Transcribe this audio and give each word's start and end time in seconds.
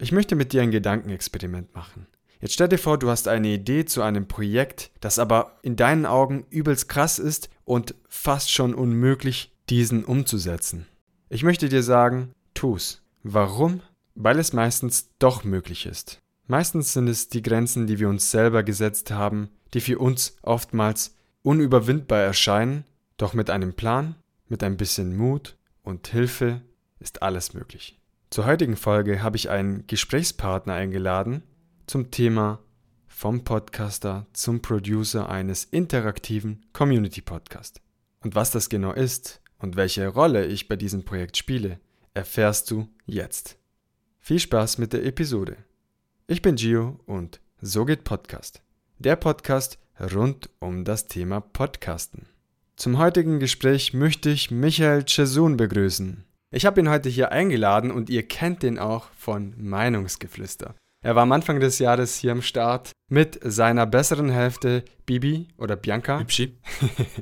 Ich 0.00 0.12
möchte 0.12 0.34
mit 0.34 0.54
dir 0.54 0.62
ein 0.62 0.70
Gedankenexperiment 0.70 1.74
machen. 1.74 2.06
Jetzt 2.40 2.54
stell 2.54 2.68
dir 2.68 2.78
vor, 2.78 2.98
du 2.98 3.10
hast 3.10 3.28
eine 3.28 3.48
Idee 3.48 3.84
zu 3.84 4.00
einem 4.00 4.26
Projekt, 4.26 4.92
das 5.00 5.18
aber 5.18 5.58
in 5.60 5.76
deinen 5.76 6.06
Augen 6.06 6.46
übelst 6.48 6.88
krass 6.88 7.18
ist 7.18 7.50
und 7.66 7.94
fast 8.08 8.50
schon 8.50 8.72
unmöglich, 8.72 9.52
diesen 9.68 10.06
umzusetzen. 10.06 10.86
Ich 11.28 11.42
möchte 11.42 11.68
dir 11.68 11.82
sagen, 11.82 12.32
tu's. 12.54 13.02
Warum? 13.22 13.82
Weil 14.14 14.38
es 14.38 14.54
meistens 14.54 15.10
doch 15.18 15.44
möglich 15.44 15.84
ist. 15.84 16.18
Meistens 16.46 16.94
sind 16.94 17.06
es 17.06 17.28
die 17.28 17.42
Grenzen, 17.42 17.86
die 17.86 17.98
wir 17.98 18.08
uns 18.08 18.30
selber 18.30 18.62
gesetzt 18.62 19.10
haben, 19.10 19.50
die 19.74 19.82
für 19.82 19.98
uns 19.98 20.34
oftmals 20.40 21.14
unüberwindbar 21.42 22.20
erscheinen, 22.20 22.84
doch 23.18 23.34
mit 23.34 23.50
einem 23.50 23.74
Plan, 23.74 24.14
mit 24.48 24.62
ein 24.62 24.78
bisschen 24.78 25.14
Mut 25.14 25.58
und 25.82 26.08
Hilfe 26.08 26.62
ist 27.00 27.22
alles 27.22 27.52
möglich. 27.52 27.99
Zur 28.30 28.46
heutigen 28.46 28.76
Folge 28.76 29.24
habe 29.24 29.36
ich 29.36 29.50
einen 29.50 29.88
Gesprächspartner 29.88 30.74
eingeladen 30.74 31.42
zum 31.88 32.12
Thema 32.12 32.60
vom 33.08 33.42
Podcaster 33.42 34.28
zum 34.32 34.62
Producer 34.62 35.28
eines 35.28 35.64
interaktiven 35.64 36.64
Community 36.72 37.22
Podcast. 37.22 37.80
Und 38.22 38.36
was 38.36 38.52
das 38.52 38.68
genau 38.68 38.92
ist 38.92 39.42
und 39.58 39.74
welche 39.74 40.06
Rolle 40.06 40.46
ich 40.46 40.68
bei 40.68 40.76
diesem 40.76 41.04
Projekt 41.04 41.38
spiele, 41.38 41.80
erfährst 42.14 42.70
du 42.70 42.86
jetzt. 43.04 43.58
Viel 44.20 44.38
Spaß 44.38 44.78
mit 44.78 44.92
der 44.92 45.04
Episode. 45.04 45.56
Ich 46.28 46.40
bin 46.40 46.54
Gio 46.54 47.00
und 47.06 47.40
so 47.60 47.84
geht 47.84 48.04
Podcast. 48.04 48.62
Der 49.00 49.16
Podcast 49.16 49.80
rund 50.14 50.50
um 50.60 50.84
das 50.84 51.08
Thema 51.08 51.40
Podcasten. 51.40 52.26
Zum 52.76 52.96
heutigen 52.96 53.40
Gespräch 53.40 53.92
möchte 53.92 54.30
ich 54.30 54.52
Michael 54.52 55.02
Chesun 55.02 55.56
begrüßen. 55.56 56.29
Ich 56.52 56.66
habe 56.66 56.80
ihn 56.80 56.90
heute 56.90 57.08
hier 57.08 57.30
eingeladen 57.30 57.92
und 57.92 58.10
ihr 58.10 58.26
kennt 58.26 58.64
den 58.64 58.80
auch 58.80 59.06
von 59.16 59.54
Meinungsgeflüster. 59.56 60.74
Er 61.00 61.14
war 61.14 61.22
am 61.22 61.30
Anfang 61.30 61.60
des 61.60 61.78
Jahres 61.78 62.16
hier 62.16 62.32
am 62.32 62.42
Start 62.42 62.90
mit 63.08 63.38
seiner 63.44 63.86
besseren 63.86 64.30
Hälfte 64.30 64.84
Bibi 65.06 65.46
oder 65.58 65.76
Bianca. 65.76 66.18
Bibschi. 66.18 66.58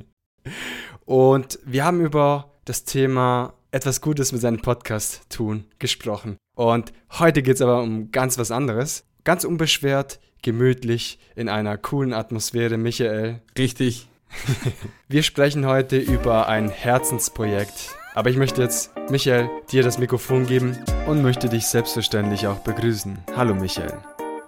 und 1.04 1.58
wir 1.66 1.84
haben 1.84 2.00
über 2.00 2.54
das 2.64 2.84
Thema 2.84 3.52
etwas 3.70 4.00
Gutes 4.00 4.32
mit 4.32 4.40
seinem 4.40 4.62
Podcast 4.62 5.28
tun 5.28 5.66
gesprochen. 5.78 6.38
Und 6.56 6.94
heute 7.18 7.42
geht 7.42 7.56
es 7.56 7.62
aber 7.62 7.82
um 7.82 8.10
ganz 8.10 8.38
was 8.38 8.50
anderes. 8.50 9.04
Ganz 9.24 9.44
unbeschwert, 9.44 10.20
gemütlich, 10.40 11.18
in 11.36 11.50
einer 11.50 11.76
coolen 11.76 12.14
Atmosphäre, 12.14 12.78
Michael. 12.78 13.42
Richtig. 13.58 14.08
wir 15.08 15.22
sprechen 15.22 15.66
heute 15.66 15.98
über 15.98 16.48
ein 16.48 16.70
Herzensprojekt 16.70 17.94
aber 18.18 18.30
ich 18.30 18.36
möchte 18.36 18.60
jetzt, 18.60 18.90
Michael, 19.10 19.48
dir 19.70 19.84
das 19.84 19.98
Mikrofon 19.98 20.44
geben 20.44 20.76
und 21.06 21.22
möchte 21.22 21.48
dich 21.48 21.68
selbstverständlich 21.68 22.48
auch 22.48 22.58
begrüßen. 22.58 23.16
Hallo 23.36 23.54
Michael. 23.54 23.96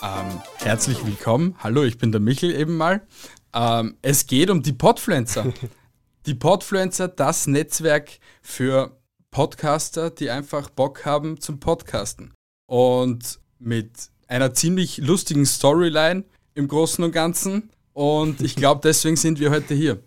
Ähm, 0.03 0.43
herzlich 0.57 1.07
willkommen. 1.07 1.55
Hallo, 1.61 1.85
ich 1.85 1.97
bin 1.97 2.11
der 2.11 2.21
Michael 2.21 2.53
eben 2.53 2.77
mal. 2.77 3.07
Ähm, 3.55 3.95
es 4.03 4.27
geht 4.27 4.51
um 4.51 4.65
die 4.65 4.73
Podfluencer. 4.73 5.53
die 6.27 6.35
Podfluencer, 6.35 7.07
das 7.07 7.47
Netzwerk 7.47 8.19
für 8.43 8.99
Podcaster, 9.31 10.11
die 10.11 10.31
einfach 10.31 10.69
Bock 10.71 11.05
haben 11.05 11.41
zum 11.41 11.61
Podcasten. 11.61 12.35
Und 12.67 13.39
mit 13.61 14.11
einer 14.27 14.53
ziemlich 14.53 14.99
lustigen 14.99 15.47
Storyline 15.47 16.25
im 16.57 16.67
Großen 16.67 17.05
und 17.05 17.13
Ganzen. 17.13 17.71
Und 17.93 18.41
ich 18.41 18.57
glaube, 18.57 18.81
deswegen 18.85 19.15
sind 19.15 19.39
wir 19.39 19.53
heute 19.53 19.75
hier. 19.75 20.03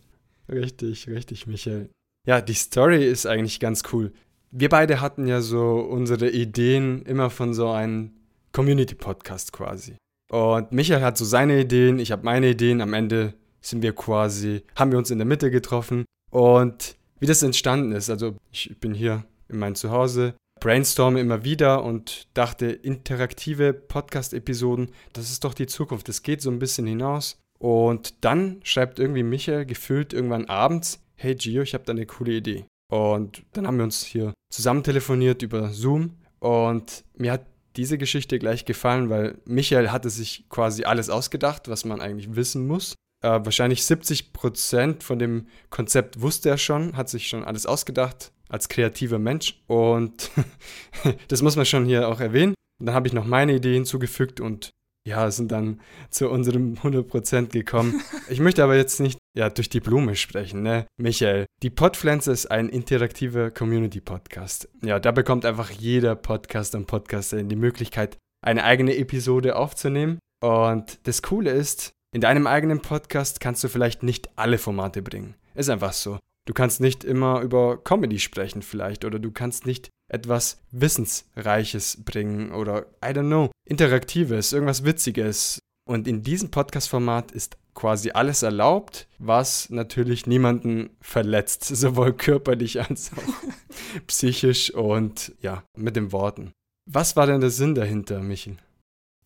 Richtig, 0.50 1.08
richtig, 1.08 1.48
Michael. 1.48 1.88
Ja, 2.26 2.40
die 2.40 2.54
Story 2.54 3.06
ist 3.06 3.26
eigentlich 3.26 3.60
ganz 3.60 3.84
cool. 3.92 4.14
Wir 4.52 4.70
beide 4.70 5.02
hatten 5.02 5.28
ja 5.28 5.42
so 5.42 5.76
unsere 5.76 6.30
Ideen 6.30 7.02
immer 7.02 7.30
von 7.30 7.54
so 7.54 7.70
einem 7.70 8.12
Community-Podcast 8.54 9.52
quasi. 9.52 9.98
Und 10.32 10.72
Michael 10.72 11.02
hat 11.02 11.18
so 11.18 11.26
seine 11.26 11.60
Ideen, 11.60 12.00
ich 12.00 12.14
habe 12.14 12.24
meine 12.24 12.52
Ideen. 12.52 12.80
Am 12.80 12.94
Ende 12.94 13.34
sind 13.60 13.82
wir 13.82 13.94
quasi, 13.94 14.64
haben 14.78 14.92
wir 14.92 15.00
uns 15.00 15.12
in 15.12 15.18
der 15.18 15.28
Mitte 15.28 15.52
getroffen. 15.52 16.06
Und 16.32 16.96
wie 17.20 17.26
das 17.26 17.44
entstanden 17.44 17.92
ist, 17.92 18.10
also 18.10 18.38
ich 18.52 18.80
bin 18.80 18.94
hier 18.94 19.26
in 19.50 19.60
meinem 19.60 19.76
Zuhause, 19.76 20.36
brainstorme 20.62 21.20
immer 21.20 21.44
wieder 21.44 21.84
und 21.84 22.30
dachte, 22.36 22.68
interaktive 22.68 23.74
Podcast-Episoden, 23.74 24.92
das 25.12 25.30
ist 25.30 25.44
doch 25.44 25.54
die 25.54 25.68
Zukunft. 25.68 26.08
Das 26.08 26.24
geht 26.24 26.42
so 26.42 26.50
ein 26.50 26.60
bisschen 26.60 26.88
hinaus. 26.88 27.38
Und 27.60 28.24
dann 28.24 28.62
schreibt 28.64 28.98
irgendwie 28.98 29.24
Michael 29.24 29.66
gefühlt 29.66 30.14
irgendwann 30.14 30.46
abends, 30.46 31.03
hey 31.24 31.36
Gio, 31.36 31.62
ich 31.64 31.74
habe 31.74 31.86
da 31.86 31.94
eine 31.94 32.06
coole 32.06 32.34
Idee. 32.34 32.66
Und 32.92 33.44
dann 33.54 33.66
haben 33.66 33.78
wir 33.78 33.86
uns 33.86 34.04
hier 34.04 34.34
zusammen 34.54 34.84
telefoniert 34.84 35.42
über 35.42 35.70
Zoom 35.70 36.18
und 36.40 37.06
mir 37.16 37.32
hat 37.32 37.46
diese 37.76 37.98
Geschichte 37.98 38.38
gleich 38.38 38.66
gefallen, 38.66 39.10
weil 39.10 39.40
Michael 39.46 39.90
hatte 39.90 40.12
sich 40.12 40.46
quasi 40.50 40.84
alles 40.84 41.10
ausgedacht, 41.10 41.70
was 41.70 41.86
man 41.86 42.02
eigentlich 42.02 42.36
wissen 42.36 42.68
muss. 42.68 42.94
Äh, 43.24 43.40
wahrscheinlich 43.44 43.84
70 43.86 44.34
Prozent 44.34 45.02
von 45.02 45.18
dem 45.18 45.48
Konzept 45.72 46.22
wusste 46.22 46.50
er 46.50 46.58
schon, 46.58 46.96
hat 46.96 47.10
sich 47.10 47.30
schon 47.30 47.44
alles 47.44 47.66
ausgedacht 47.66 48.32
als 48.50 48.70
kreativer 48.70 49.18
Mensch 49.18 49.64
und 49.66 50.30
das 51.30 51.42
muss 51.42 51.56
man 51.56 51.66
schon 51.66 51.86
hier 51.86 52.10
auch 52.10 52.20
erwähnen. 52.20 52.54
dann 52.80 52.94
habe 52.94 53.08
ich 53.08 53.14
noch 53.14 53.26
meine 53.26 53.56
Idee 53.56 53.74
hinzugefügt 53.74 54.40
und 54.40 54.70
ja, 55.08 55.32
sind 55.32 55.52
dann 55.52 55.82
zu 56.12 56.30
unserem 56.30 56.76
100% 56.76 57.48
gekommen. 57.48 58.02
Ich 58.30 58.40
möchte 58.40 58.64
aber 58.64 58.76
jetzt 58.76 59.00
nicht 59.00 59.18
ja, 59.36 59.50
durch 59.50 59.70
die 59.70 59.80
Blume 59.80 60.16
sprechen, 60.16 60.62
ne? 60.62 60.86
Michael, 60.98 61.46
die 61.62 61.70
Podpflanze 61.70 62.32
ist 62.32 62.48
ein 62.48 62.70
interaktiver 62.70 63.52
Community-Podcast. 63.52 64.70
Ja, 64.84 65.00
da 65.00 65.12
bekommt 65.12 65.46
einfach 65.46 65.72
jeder 65.72 66.16
Podcaster 66.16 66.78
und 66.78 66.88
Podcaster 66.88 67.42
die 67.42 67.56
Möglichkeit, 67.56 68.18
eine 68.44 68.64
eigene 68.64 68.96
Episode 68.96 69.56
aufzunehmen. 69.56 70.20
Und 70.44 71.00
das 71.08 71.22
Coole 71.22 71.52
ist, 71.52 71.94
in 72.14 72.22
deinem 72.22 72.46
eigenen 72.46 72.82
Podcast 72.82 73.40
kannst 73.40 73.64
du 73.64 73.70
vielleicht 73.70 74.04
nicht 74.04 74.30
alle 74.36 74.58
Formate 74.58 75.02
bringen. 75.02 75.36
Ist 75.56 75.70
einfach 75.70 75.94
so. 75.94 76.20
Du 76.46 76.54
kannst 76.54 76.82
nicht 76.82 77.04
immer 77.04 77.42
über 77.42 77.82
Comedy 77.82 78.20
sprechen 78.20 78.62
vielleicht 78.62 79.06
oder 79.06 79.18
du 79.18 79.32
kannst 79.32 79.66
nicht 79.66 79.90
etwas 80.12 80.62
Wissensreiches 80.72 82.04
bringen 82.04 82.52
oder, 82.52 82.86
I 83.04 83.08
don't 83.08 83.28
know, 83.28 83.50
Interaktives, 83.68 84.52
irgendwas 84.52 84.84
Witziges. 84.84 85.60
Und 85.86 86.08
in 86.08 86.24
diesem 86.24 86.50
Podcast-Format 86.50 87.32
ist 87.32 87.58
quasi 87.74 88.12
alles 88.12 88.44
erlaubt, 88.44 89.08
was 89.20 89.70
natürlich 89.70 90.28
niemanden 90.28 90.92
verletzt, 91.02 91.64
sowohl 91.76 92.14
körperlich 92.14 92.82
als 92.82 93.12
auch 93.14 93.34
psychisch 94.08 94.72
und 94.74 95.34
ja, 95.42 95.64
mit 95.78 95.96
den 95.96 96.12
Worten. 96.12 96.52
Was 96.90 97.16
war 97.16 97.28
denn 97.28 97.42
der 97.42 97.50
Sinn 97.50 97.76
dahinter, 97.76 98.22
Michel? 98.22 98.58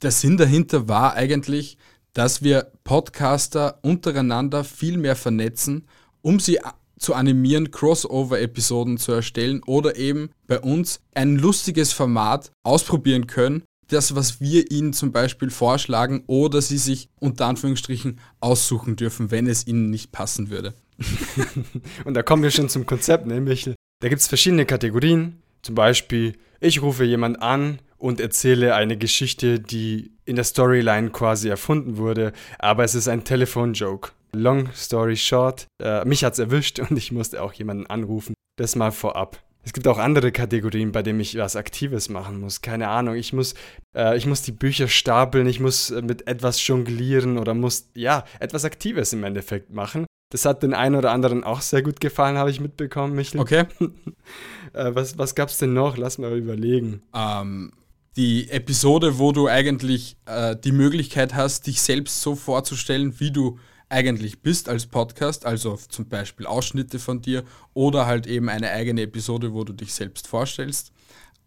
Der 0.02 0.12
Sinn 0.12 0.38
dahinter 0.38 0.88
war 0.88 1.14
eigentlich, 1.14 1.78
dass 2.14 2.44
wir 2.44 2.72
Podcaster 2.84 3.80
untereinander 3.82 4.64
viel 4.64 4.98
mehr 4.98 5.16
vernetzen, 5.16 5.88
um 6.22 6.40
sie 6.40 6.60
zu 7.00 7.14
animieren, 7.14 7.72
Crossover-Episoden 7.72 8.98
zu 8.98 9.12
erstellen 9.12 9.62
oder 9.66 9.98
eben 9.98 10.32
bei 10.48 10.60
uns 10.60 11.00
ein 11.14 11.36
lustiges 11.36 11.94
Format 11.94 12.52
ausprobieren 12.64 13.28
können. 13.28 13.64
Das, 13.88 14.16
was 14.16 14.42
wir 14.42 14.70
ihnen 14.72 14.94
zum 14.94 15.12
Beispiel 15.12 15.50
vorschlagen 15.50 16.24
oder 16.28 16.62
sie 16.62 16.78
sich 16.78 17.10
unter 17.20 17.46
Anführungsstrichen 17.46 18.20
aussuchen 18.40 18.96
dürfen, 18.96 19.32
wenn 19.32 19.48
es 19.48 19.66
ihnen 19.66 19.90
nicht 19.90 20.12
passen 20.12 20.50
würde. 20.50 20.74
Und 22.06 22.14
da 22.14 22.24
kommen 22.24 22.44
wir 22.44 22.52
schon 22.52 22.70
zum 22.70 22.86
Konzept, 22.86 23.26
Michel? 23.26 23.76
Da 24.02 24.10
gibt 24.10 24.22
es 24.22 24.28
verschiedene 24.28 24.66
Kategorien. 24.66 25.42
Zum 25.62 25.76
Beispiel, 25.76 26.34
ich 26.60 26.82
rufe 26.82 27.04
jemand 27.04 27.42
an 27.42 27.80
und 27.98 28.20
erzähle 28.20 28.76
eine 28.76 28.98
Geschichte, 28.98 29.60
die 29.60 30.12
in 30.26 30.36
der 30.36 30.46
Storyline 30.46 31.10
quasi 31.10 31.50
erfunden 31.50 31.98
wurde, 31.98 32.34
aber 32.60 32.84
es 32.84 32.96
ist 32.96 33.08
ein 33.08 33.24
Telefonjoke. 33.24 34.12
Long 34.34 34.70
story 34.74 35.16
short, 35.16 35.68
äh, 35.82 36.06
mich 36.06 36.24
hat's 36.24 36.40
erwischt 36.40 36.80
und 36.90 36.96
ich 36.98 37.12
musste 37.12 37.42
auch 37.42 37.54
jemanden 37.54 37.88
anrufen. 37.88 38.34
Das 38.58 38.76
mal 38.76 38.92
vorab. 38.92 39.42
Es 39.68 39.74
gibt 39.74 39.86
auch 39.90 39.98
andere 39.98 40.32
Kategorien, 40.32 40.94
bei 40.94 41.04
denen 41.04 41.20
ich 41.20 41.38
was 41.38 41.58
Aktives 41.58 42.08
machen 42.08 42.40
muss. 42.40 42.62
Keine 42.62 42.88
Ahnung. 42.88 43.16
Ich 43.16 43.34
muss, 43.34 43.54
äh, 43.94 44.16
ich 44.16 44.26
muss 44.26 44.42
die 44.42 44.54
Bücher 44.54 44.88
stapeln, 44.88 45.46
ich 45.46 45.60
muss 45.60 45.92
äh, 45.92 46.02
mit 46.02 46.26
etwas 46.26 46.66
jonglieren 46.66 47.38
oder 47.38 47.54
muss, 47.54 47.90
ja, 47.94 48.24
etwas 48.40 48.64
Aktives 48.64 49.12
im 49.12 49.26
Endeffekt 49.26 49.70
machen. 49.70 50.06
Das 50.32 50.46
hat 50.46 50.64
den 50.64 50.74
einen 50.74 50.96
oder 50.96 51.12
anderen 51.12 51.44
auch 51.44 51.60
sehr 51.60 51.82
gut 51.82 52.00
gefallen, 52.00 52.38
habe 52.38 52.50
ich 52.50 52.62
mitbekommen, 52.62 53.14
Michel. 53.14 53.42
Okay. 53.42 53.66
äh, 54.74 54.96
was 54.96 55.18
was 55.18 55.36
gab 55.36 55.50
es 55.50 55.58
denn 55.58 55.74
noch? 55.74 55.98
Lass 55.98 56.18
mal 56.18 56.38
überlegen. 56.38 57.02
Ähm, 57.14 57.74
die 58.16 58.50
Episode, 58.50 59.20
wo 59.20 59.34
du 59.34 59.50
eigentlich 59.50 60.16
äh, 60.28 60.56
die 60.56 60.72
Möglichkeit 60.72 61.36
hast, 61.36 61.68
dich 61.68 61.82
selbst 61.82 62.22
so 62.22 62.36
vorzustellen, 62.36 63.20
wie 63.20 63.32
du 63.32 63.60
eigentlich 63.90 64.42
bist 64.42 64.70
als 64.70 64.86
Podcast, 64.86 65.46
also 65.46 65.78
zum 65.78 66.08
Beispiel 66.08 66.46
Ausschnitte 66.46 67.00
von 67.00 67.22
dir 67.22 67.44
oder 67.74 68.06
halt 68.06 68.28
eben 68.28 68.50
eine 68.50 68.72
eigene 68.72 69.04
Episode, 69.04 69.54
wo 69.54 69.64
du 69.64 69.74
dich 69.74 69.94
selbst 69.94 70.28
vorstellst. 70.28 70.92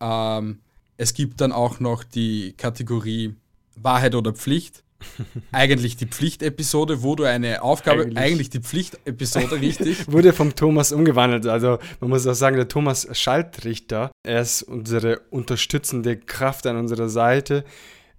Ähm, 0.00 0.60
es 0.96 1.14
gibt 1.14 1.40
dann 1.40 1.52
auch 1.52 1.80
noch 1.80 2.04
die 2.04 2.54
Kategorie 2.56 3.34
Wahrheit 3.76 4.14
oder 4.14 4.32
Pflicht. 4.32 4.82
eigentlich 5.52 5.96
die 5.96 6.06
Pflichtepisode, 6.06 7.02
wo 7.02 7.16
du 7.16 7.24
eine 7.24 7.62
Aufgabe, 7.62 8.02
Eigentlich. 8.02 8.18
eigentlich, 8.18 8.50
die 8.50 8.60
Pflichtepisode, 8.60 9.60
richtig? 9.60 10.06
Wurde 10.12 10.34
vom 10.34 10.54
Thomas 10.54 10.92
umgewandelt. 10.92 11.46
Also 11.46 11.78
man 12.00 12.10
muss 12.10 12.26
auch 12.26 12.34
sagen, 12.34 12.56
der 12.56 12.68
Thomas 12.68 13.08
Schaltrichter, 13.12 14.10
er 14.22 14.42
ist 14.42 14.62
unsere 14.62 15.20
unterstützende 15.30 16.18
Kraft 16.18 16.66
an 16.66 16.76
unserer 16.76 17.08
Seite. 17.08 17.64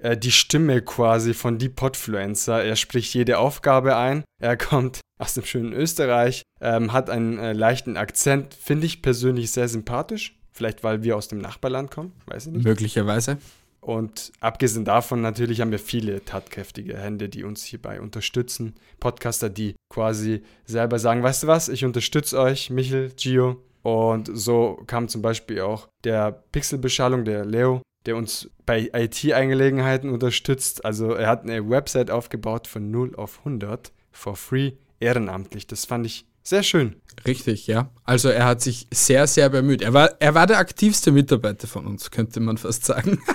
Äh, 0.01 0.18
Die 0.18 0.31
Stimme 0.31 0.81
quasi 0.81 1.33
von 1.33 1.57
die 1.57 1.69
Podfluencer. 1.69 2.63
Er 2.63 2.75
spricht 2.75 3.13
jede 3.13 3.38
Aufgabe 3.38 3.95
ein. 3.95 4.24
Er 4.42 4.57
kommt 4.57 5.01
aus 5.19 5.36
dem 5.36 5.45
schönen 5.45 5.74
Österreich, 5.74 6.42
ähm, 6.59 6.94
hat 6.94 7.09
einen 7.09 7.38
äh, 7.38 7.53
leichten 7.53 7.95
Akzent, 7.95 8.56
finde 8.56 8.88
ich 8.88 9.01
persönlich 9.03 9.51
sehr 9.51 9.68
sympathisch. 9.68 10.38
Vielleicht, 10.51 10.83
weil 10.83 11.03
wir 11.03 11.15
aus 11.15 11.27
dem 11.27 11.38
Nachbarland 11.38 11.92
kommen, 11.92 12.12
weiß 12.25 12.48
ich 12.48 12.53
nicht. 12.53 12.65
Möglicherweise. 12.65 13.38
Und 13.80 14.31
abgesehen 14.42 14.86
davon 14.86 15.21
natürlich 15.21 15.62
haben 15.62 15.71
wir 15.71 15.80
viele 15.80 16.24
tatkräftige 16.25 16.98
Hände, 16.98 17.30
die 17.30 17.44
uns 17.44 17.63
hierbei 17.63 18.01
unterstützen. 18.01 18.75
Podcaster, 19.00 19.50
die 19.50 19.75
quasi 19.92 20.44
selber 20.65 21.00
sagen, 21.00 21.24
weißt 21.24 21.44
du 21.44 21.48
was, 21.48 21.69
ich 21.69 21.86
unterstütze 21.86 22.39
euch, 22.39 22.69
Michel, 22.69 23.12
Gio. 23.15 23.63
Und 23.81 24.30
so 24.31 24.83
kam 24.86 25.07
zum 25.07 25.24
Beispiel 25.24 25.62
auch 25.62 25.88
der 26.03 26.31
Pixelbeschallung, 26.51 27.25
der 27.25 27.45
Leo, 27.45 27.81
der 28.06 28.15
uns 28.15 28.50
bei 28.65 28.89
IT-Angelegenheiten 28.94 30.09
unterstützt. 30.09 30.86
Also 30.86 31.13
er 31.13 31.27
hat 31.27 31.44
eine 31.44 31.69
Website 31.69 32.12
aufgebaut 32.12 32.68
von 32.68 32.89
0 32.89 33.15
auf 33.15 33.39
100 33.39 33.92
for 34.12 34.36
free, 34.36 34.74
ehrenamtlich. 35.00 35.68
Das 35.68 35.86
fand 35.86 36.06
ich 36.06 36.25
sehr 36.44 36.63
schön. 36.63 36.95
Richtig, 37.25 37.68
ja. 37.68 37.89
Also 38.03 38.30
er 38.30 38.45
hat 38.45 38.62
sich 38.62 38.88
sehr, 38.92 39.27
sehr 39.27 39.50
bemüht. 39.50 39.81
Er 39.81 39.94
war, 39.94 40.12
er 40.19 40.33
war 40.33 40.48
der 40.48 40.57
aktivste 40.57 41.12
Mitarbeiter 41.12 41.68
von 41.68 41.86
uns, 41.86 42.09
könnte 42.09 42.39
man 42.39 42.57
fast 42.57 42.86
sagen. 42.86 43.19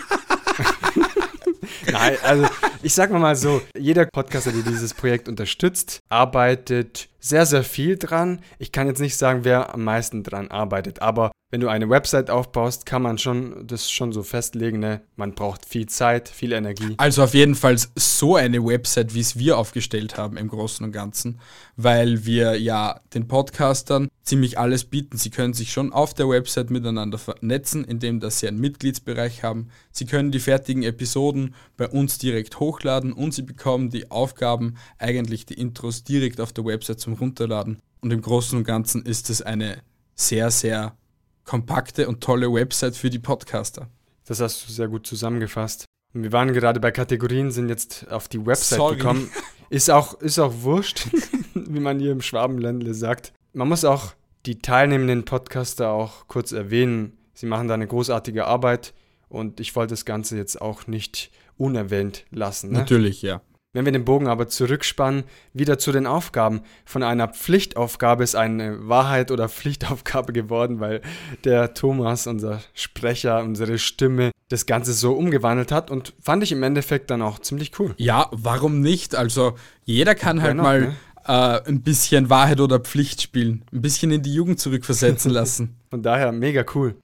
Nein, 1.90 2.16
also 2.22 2.46
ich 2.82 2.94
sag 2.94 3.10
mal 3.10 3.18
mal 3.18 3.36
so, 3.36 3.62
jeder 3.76 4.06
Podcaster, 4.06 4.52
der 4.52 4.62
dieses 4.62 4.94
Projekt 4.94 5.28
unterstützt, 5.28 6.00
arbeitet 6.08 7.08
sehr, 7.18 7.46
sehr 7.46 7.64
viel 7.64 7.96
dran. 7.96 8.40
Ich 8.58 8.72
kann 8.72 8.86
jetzt 8.86 9.00
nicht 9.00 9.16
sagen, 9.16 9.44
wer 9.44 9.74
am 9.74 9.84
meisten 9.84 10.22
dran 10.22 10.48
arbeitet, 10.48 11.02
aber 11.02 11.32
wenn 11.50 11.60
du 11.60 11.68
eine 11.68 11.88
Website 11.88 12.28
aufbaust, 12.28 12.86
kann 12.86 13.02
man 13.02 13.18
schon 13.18 13.68
das 13.68 13.88
schon 13.88 14.12
so 14.12 14.24
festlegen, 14.24 14.80
ne? 14.80 15.02
Man 15.14 15.34
braucht 15.34 15.64
viel 15.64 15.86
Zeit, 15.86 16.28
viel 16.28 16.52
Energie. 16.52 16.94
Also 16.96 17.22
auf 17.22 17.34
jeden 17.34 17.54
Fall 17.54 17.76
so 17.94 18.34
eine 18.34 18.64
Website, 18.64 19.14
wie 19.14 19.20
es 19.20 19.38
wir 19.38 19.56
aufgestellt 19.56 20.16
haben 20.16 20.36
im 20.38 20.48
Großen 20.48 20.84
und 20.84 20.90
Ganzen, 20.90 21.38
weil 21.76 22.26
wir 22.26 22.60
ja 22.60 23.00
den 23.14 23.28
Podcastern 23.28 24.08
ziemlich 24.24 24.58
alles 24.58 24.84
bieten. 24.84 25.18
Sie 25.18 25.30
können 25.30 25.54
sich 25.54 25.70
schon 25.70 25.92
auf 25.92 26.14
der 26.14 26.28
Website 26.28 26.70
miteinander 26.70 27.16
vernetzen, 27.16 27.84
indem 27.84 28.18
dass 28.18 28.40
sie 28.40 28.48
einen 28.48 28.60
Mitgliedsbereich 28.60 29.44
haben. 29.44 29.68
Sie 29.92 30.04
können 30.04 30.32
die 30.32 30.40
fertigen 30.40 30.82
Episoden 30.82 31.54
bei 31.76 31.88
uns 31.88 32.18
direkt 32.18 32.58
hochladen 32.58 33.12
und 33.12 33.32
sie 33.32 33.42
bekommen 33.42 33.90
die 33.90 34.10
Aufgaben, 34.10 34.78
eigentlich 34.98 35.46
die 35.46 35.54
Intros 35.54 36.02
direkt 36.02 36.40
auf 36.40 36.52
der 36.52 36.64
Website 36.64 36.98
zum 36.98 37.15
Runterladen. 37.18 37.78
Und 38.00 38.12
im 38.12 38.22
Großen 38.22 38.58
und 38.58 38.64
Ganzen 38.64 39.04
ist 39.04 39.30
es 39.30 39.42
eine 39.42 39.78
sehr, 40.14 40.50
sehr 40.50 40.96
kompakte 41.44 42.08
und 42.08 42.22
tolle 42.22 42.52
Website 42.52 42.96
für 42.96 43.10
die 43.10 43.18
Podcaster. 43.18 43.88
Das 44.24 44.40
hast 44.40 44.66
du 44.66 44.72
sehr 44.72 44.88
gut 44.88 45.06
zusammengefasst. 45.06 45.84
Wir 46.12 46.32
waren 46.32 46.52
gerade 46.52 46.80
bei 46.80 46.90
Kategorien, 46.90 47.50
sind 47.50 47.68
jetzt 47.68 48.10
auf 48.10 48.28
die 48.28 48.44
Website 48.44 48.78
Sorry. 48.78 48.96
gekommen. 48.96 49.30
Ist 49.68 49.90
auch, 49.90 50.14
ist 50.20 50.38
auch 50.38 50.52
wurscht, 50.60 51.08
wie 51.54 51.80
man 51.80 51.98
hier 51.98 52.12
im 52.12 52.22
Schwabenländle 52.22 52.94
sagt. 52.94 53.32
Man 53.52 53.68
muss 53.68 53.84
auch 53.84 54.14
die 54.46 54.60
teilnehmenden 54.60 55.24
Podcaster 55.24 55.90
auch 55.90 56.28
kurz 56.28 56.52
erwähnen. 56.52 57.16
Sie 57.34 57.46
machen 57.46 57.68
da 57.68 57.74
eine 57.74 57.86
großartige 57.86 58.46
Arbeit 58.46 58.94
und 59.28 59.58
ich 59.58 59.74
wollte 59.74 59.92
das 59.92 60.04
Ganze 60.04 60.36
jetzt 60.36 60.60
auch 60.60 60.86
nicht 60.86 61.32
unerwähnt 61.58 62.24
lassen. 62.30 62.70
Ne? 62.70 62.78
Natürlich, 62.78 63.22
ja. 63.22 63.40
Wenn 63.76 63.84
wir 63.84 63.92
den 63.92 64.06
Bogen 64.06 64.26
aber 64.26 64.48
zurückspannen, 64.48 65.24
wieder 65.52 65.78
zu 65.78 65.92
den 65.92 66.06
Aufgaben. 66.06 66.62
Von 66.86 67.02
einer 67.02 67.28
Pflichtaufgabe 67.28 68.24
ist 68.24 68.34
eine 68.34 68.88
Wahrheit 68.88 69.30
oder 69.30 69.50
Pflichtaufgabe 69.50 70.32
geworden, 70.32 70.80
weil 70.80 71.02
der 71.44 71.74
Thomas, 71.74 72.26
unser 72.26 72.62
Sprecher, 72.72 73.42
unsere 73.42 73.76
Stimme, 73.76 74.30
das 74.48 74.64
Ganze 74.64 74.94
so 74.94 75.12
umgewandelt 75.12 75.72
hat 75.72 75.90
und 75.90 76.14
fand 76.22 76.42
ich 76.42 76.52
im 76.52 76.62
Endeffekt 76.62 77.10
dann 77.10 77.20
auch 77.20 77.38
ziemlich 77.38 77.78
cool. 77.78 77.92
Ja, 77.98 78.30
warum 78.32 78.80
nicht? 78.80 79.14
Also 79.14 79.56
jeder 79.84 80.14
kann 80.14 80.40
halt 80.40 80.56
not, 80.56 80.64
mal 80.64 80.80
ne? 80.80 80.96
äh, 81.26 81.68
ein 81.68 81.82
bisschen 81.82 82.30
Wahrheit 82.30 82.60
oder 82.60 82.80
Pflicht 82.80 83.20
spielen, 83.20 83.62
ein 83.74 83.82
bisschen 83.82 84.10
in 84.10 84.22
die 84.22 84.32
Jugend 84.32 84.58
zurückversetzen 84.58 85.30
lassen. 85.32 85.76
Von 85.90 86.02
daher 86.02 86.32
mega 86.32 86.64
cool. 86.74 86.96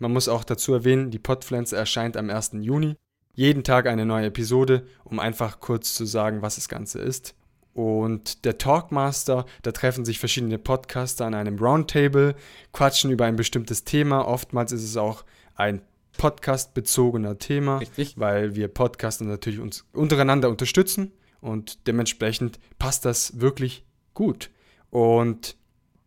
Man 0.00 0.12
muss 0.12 0.26
auch 0.26 0.42
dazu 0.42 0.74
erwähnen, 0.74 1.12
die 1.12 1.20
Podpflanze 1.20 1.76
erscheint 1.76 2.16
am 2.16 2.30
1. 2.30 2.50
Juni. 2.62 2.96
Jeden 3.36 3.64
Tag 3.64 3.86
eine 3.86 4.06
neue 4.06 4.26
Episode, 4.26 4.86
um 5.04 5.20
einfach 5.20 5.60
kurz 5.60 5.92
zu 5.94 6.06
sagen, 6.06 6.40
was 6.40 6.54
das 6.54 6.70
Ganze 6.70 7.00
ist. 7.00 7.34
Und 7.74 8.46
der 8.46 8.56
Talkmaster, 8.56 9.44
da 9.60 9.72
treffen 9.72 10.06
sich 10.06 10.18
verschiedene 10.18 10.58
Podcaster 10.58 11.26
an 11.26 11.34
einem 11.34 11.58
Roundtable, 11.58 12.34
quatschen 12.72 13.10
über 13.10 13.26
ein 13.26 13.36
bestimmtes 13.36 13.84
Thema. 13.84 14.26
Oftmals 14.26 14.72
ist 14.72 14.84
es 14.84 14.96
auch 14.96 15.26
ein 15.54 15.82
Podcast-bezogener 16.16 17.38
Thema, 17.38 17.76
Richtig. 17.76 18.18
weil 18.18 18.54
wir 18.56 18.68
Podcaster 18.68 19.26
natürlich 19.26 19.60
uns 19.60 19.84
untereinander 19.92 20.48
unterstützen 20.48 21.12
und 21.42 21.86
dementsprechend 21.86 22.58
passt 22.78 23.04
das 23.04 23.38
wirklich 23.38 23.84
gut. 24.14 24.48
Und 24.88 25.58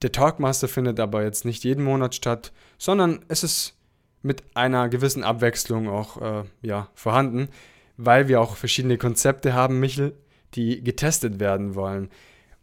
der 0.01 0.11
Talkmaster 0.11 0.67
findet 0.67 0.99
aber 0.99 1.21
jetzt 1.21 1.45
nicht 1.45 1.63
jeden 1.63 1.83
Monat 1.83 2.15
statt, 2.15 2.51
sondern 2.79 3.23
es 3.27 3.43
ist 3.43 3.78
mit 4.21 4.43
einer 4.55 4.89
gewissen 4.89 5.23
Abwechslung 5.23 5.87
auch 5.87 6.21
äh, 6.21 6.43
ja, 6.61 6.89
vorhanden, 6.93 7.49
weil 7.97 8.27
wir 8.27 8.41
auch 8.41 8.55
verschiedene 8.55 8.97
Konzepte 8.97 9.53
haben, 9.53 9.79
Michel, 9.79 10.15
die 10.55 10.83
getestet 10.83 11.39
werden 11.39 11.75
wollen. 11.75 12.09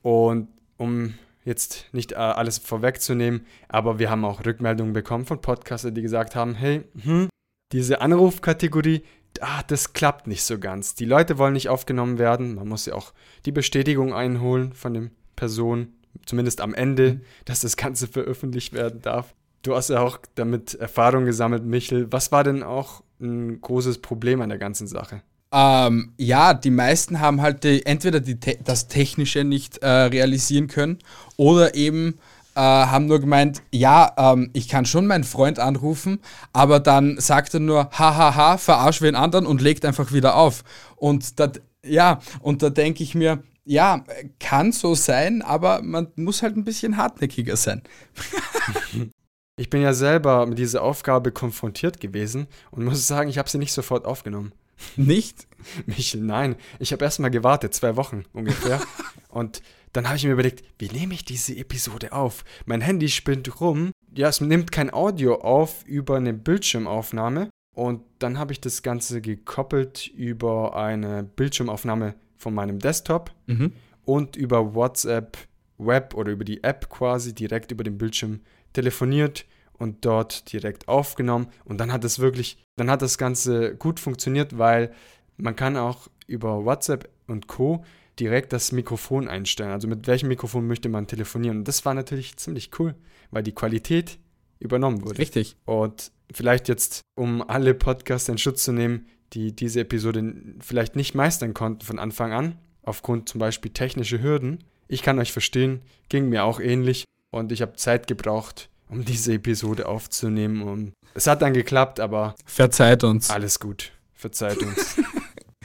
Und 0.02 0.48
um 0.76 1.14
jetzt 1.44 1.86
nicht 1.92 2.12
äh, 2.12 2.16
alles 2.16 2.58
vorwegzunehmen, 2.58 3.46
aber 3.68 3.98
wir 3.98 4.10
haben 4.10 4.24
auch 4.24 4.44
Rückmeldungen 4.44 4.92
bekommen 4.92 5.24
von 5.24 5.40
Podcastern, 5.40 5.94
die 5.94 6.02
gesagt 6.02 6.34
haben, 6.34 6.54
hey, 6.54 6.82
hm, 7.00 7.28
diese 7.72 8.00
Anrufkategorie, 8.00 9.02
ah, 9.40 9.62
das 9.66 9.92
klappt 9.92 10.26
nicht 10.26 10.42
so 10.42 10.58
ganz. 10.58 10.94
Die 10.94 11.04
Leute 11.04 11.38
wollen 11.38 11.52
nicht 11.54 11.68
aufgenommen 11.68 12.18
werden. 12.18 12.56
Man 12.56 12.68
muss 12.68 12.86
ja 12.86 12.94
auch 12.94 13.12
die 13.44 13.52
Bestätigung 13.52 14.12
einholen 14.12 14.72
von 14.72 14.92
den 14.92 15.10
Personen, 15.36 15.96
zumindest 16.26 16.60
am 16.60 16.74
Ende, 16.74 17.20
dass 17.44 17.60
das 17.60 17.76
Ganze 17.76 18.08
veröffentlicht 18.08 18.72
werden 18.72 19.00
darf. 19.02 19.34
Du 19.66 19.74
hast 19.74 19.90
ja 19.90 20.00
auch 20.00 20.18
damit 20.36 20.74
Erfahrung 20.74 21.24
gesammelt, 21.24 21.64
Michel. 21.64 22.06
Was 22.12 22.30
war 22.30 22.44
denn 22.44 22.62
auch 22.62 23.02
ein 23.20 23.60
großes 23.60 23.98
Problem 23.98 24.40
an 24.40 24.48
der 24.48 24.58
ganzen 24.58 24.86
Sache? 24.86 25.22
Ähm, 25.52 26.12
ja, 26.18 26.54
die 26.54 26.70
meisten 26.70 27.20
haben 27.20 27.42
halt 27.42 27.64
die, 27.64 27.84
entweder 27.84 28.20
die, 28.20 28.38
Te- 28.38 28.58
das 28.62 28.86
Technische 28.86 29.42
nicht 29.42 29.78
äh, 29.78 29.88
realisieren 29.88 30.68
können 30.68 30.98
oder 31.36 31.74
eben 31.74 32.18
äh, 32.54 32.60
haben 32.60 33.06
nur 33.06 33.20
gemeint, 33.20 33.62
ja, 33.72 34.12
ähm, 34.16 34.50
ich 34.52 34.68
kann 34.68 34.86
schon 34.86 35.08
meinen 35.08 35.24
Freund 35.24 35.58
anrufen, 35.58 36.20
aber 36.52 36.78
dann 36.80 37.18
sagt 37.18 37.54
er 37.54 37.60
nur, 37.60 37.90
hahaha, 37.90 38.56
verarsch 38.58 39.02
wen 39.02 39.16
anderen 39.16 39.46
und 39.46 39.60
legt 39.60 39.84
einfach 39.84 40.12
wieder 40.12 40.36
auf. 40.36 40.62
Und 40.96 41.40
da, 41.40 41.50
ja, 41.84 42.20
und 42.40 42.62
da 42.62 42.70
denke 42.70 43.02
ich 43.02 43.16
mir, 43.16 43.42
ja, 43.64 44.04
kann 44.38 44.70
so 44.72 44.94
sein, 44.94 45.42
aber 45.42 45.82
man 45.82 46.08
muss 46.16 46.42
halt 46.42 46.56
ein 46.56 46.64
bisschen 46.64 46.96
hartnäckiger 46.96 47.56
sein. 47.56 47.82
Ich 49.58 49.70
bin 49.70 49.80
ja 49.80 49.94
selber 49.94 50.44
mit 50.44 50.58
dieser 50.58 50.82
Aufgabe 50.82 51.32
konfrontiert 51.32 51.98
gewesen 51.98 52.46
und 52.70 52.84
muss 52.84 53.06
sagen, 53.06 53.30
ich 53.30 53.38
habe 53.38 53.48
sie 53.48 53.56
nicht 53.56 53.72
sofort 53.72 54.04
aufgenommen. 54.04 54.52
Nicht? 54.96 55.46
Michel, 55.86 56.20
nein. 56.20 56.56
Ich 56.78 56.92
habe 56.92 57.02
erst 57.04 57.20
mal 57.20 57.30
gewartet, 57.30 57.72
zwei 57.72 57.96
Wochen 57.96 58.24
ungefähr. 58.34 58.82
und 59.30 59.62
dann 59.94 60.06
habe 60.08 60.18
ich 60.18 60.24
mir 60.24 60.32
überlegt, 60.32 60.62
wie 60.78 60.90
nehme 60.90 61.14
ich 61.14 61.24
diese 61.24 61.56
Episode 61.56 62.12
auf? 62.12 62.44
Mein 62.66 62.82
Handy 62.82 63.08
spinnt 63.08 63.58
rum. 63.58 63.92
Ja, 64.14 64.28
es 64.28 64.42
nimmt 64.42 64.72
kein 64.72 64.92
Audio 64.92 65.36
auf 65.36 65.84
über 65.86 66.16
eine 66.16 66.34
Bildschirmaufnahme. 66.34 67.48
Und 67.74 68.02
dann 68.18 68.38
habe 68.38 68.52
ich 68.52 68.60
das 68.60 68.82
Ganze 68.82 69.22
gekoppelt 69.22 70.06
über 70.08 70.76
eine 70.76 71.22
Bildschirmaufnahme 71.22 72.14
von 72.36 72.52
meinem 72.52 72.78
Desktop 72.78 73.30
Mhm. 73.46 73.72
und 74.04 74.36
über 74.36 74.74
WhatsApp 74.74 75.38
Web 75.78 76.14
oder 76.14 76.32
über 76.32 76.44
die 76.44 76.62
App 76.62 76.88
quasi 76.90 77.34
direkt 77.34 77.70
über 77.70 77.84
den 77.84 77.98
Bildschirm 77.98 78.40
telefoniert 78.76 79.46
und 79.72 80.04
dort 80.04 80.52
direkt 80.52 80.88
aufgenommen 80.88 81.48
und 81.64 81.78
dann 81.78 81.92
hat 81.92 82.04
es 82.04 82.18
wirklich, 82.18 82.58
dann 82.76 82.90
hat 82.90 83.02
das 83.02 83.18
Ganze 83.18 83.74
gut 83.76 84.00
funktioniert, 84.00 84.58
weil 84.58 84.92
man 85.36 85.56
kann 85.56 85.76
auch 85.76 86.08
über 86.26 86.64
WhatsApp 86.64 87.08
und 87.26 87.46
Co. 87.46 87.84
direkt 88.18 88.52
das 88.52 88.72
Mikrofon 88.72 89.28
einstellen. 89.28 89.70
Also 89.70 89.88
mit 89.88 90.06
welchem 90.06 90.28
Mikrofon 90.28 90.66
möchte 90.66 90.88
man 90.88 91.06
telefonieren. 91.06 91.58
Und 91.58 91.68
das 91.68 91.84
war 91.84 91.94
natürlich 91.94 92.36
ziemlich 92.36 92.70
cool, 92.78 92.94
weil 93.30 93.42
die 93.42 93.54
Qualität 93.54 94.18
übernommen 94.58 95.04
wurde. 95.04 95.18
Richtig. 95.18 95.56
Und 95.66 96.12
vielleicht 96.32 96.68
jetzt, 96.68 97.02
um 97.14 97.42
alle 97.42 97.74
Podcaster 97.74 98.32
in 98.32 98.38
Schutz 98.38 98.64
zu 98.64 98.72
nehmen, 98.72 99.06
die 99.32 99.54
diese 99.54 99.80
Episode 99.80 100.34
vielleicht 100.60 100.96
nicht 100.96 101.14
meistern 101.14 101.52
konnten 101.52 101.84
von 101.84 101.98
Anfang 101.98 102.32
an, 102.32 102.58
aufgrund 102.82 103.28
zum 103.28 103.38
Beispiel 103.38 103.72
technischer 103.72 104.22
Hürden. 104.22 104.64
Ich 104.88 105.02
kann 105.02 105.18
euch 105.18 105.32
verstehen, 105.32 105.82
ging 106.08 106.28
mir 106.28 106.44
auch 106.44 106.60
ähnlich 106.60 107.04
und 107.36 107.52
ich 107.52 107.62
habe 107.62 107.74
Zeit 107.74 108.06
gebraucht, 108.06 108.68
um 108.88 109.04
diese 109.04 109.34
Episode 109.34 109.86
aufzunehmen. 109.86 110.62
Und 110.62 110.92
es 111.14 111.26
hat 111.26 111.42
dann 111.42 111.52
geklappt, 111.54 112.00
aber 112.00 112.34
Verzeiht 112.44 113.04
uns. 113.04 113.30
alles 113.30 113.60
gut. 113.60 113.92
Verzeiht 114.14 114.58
uns. 114.62 114.96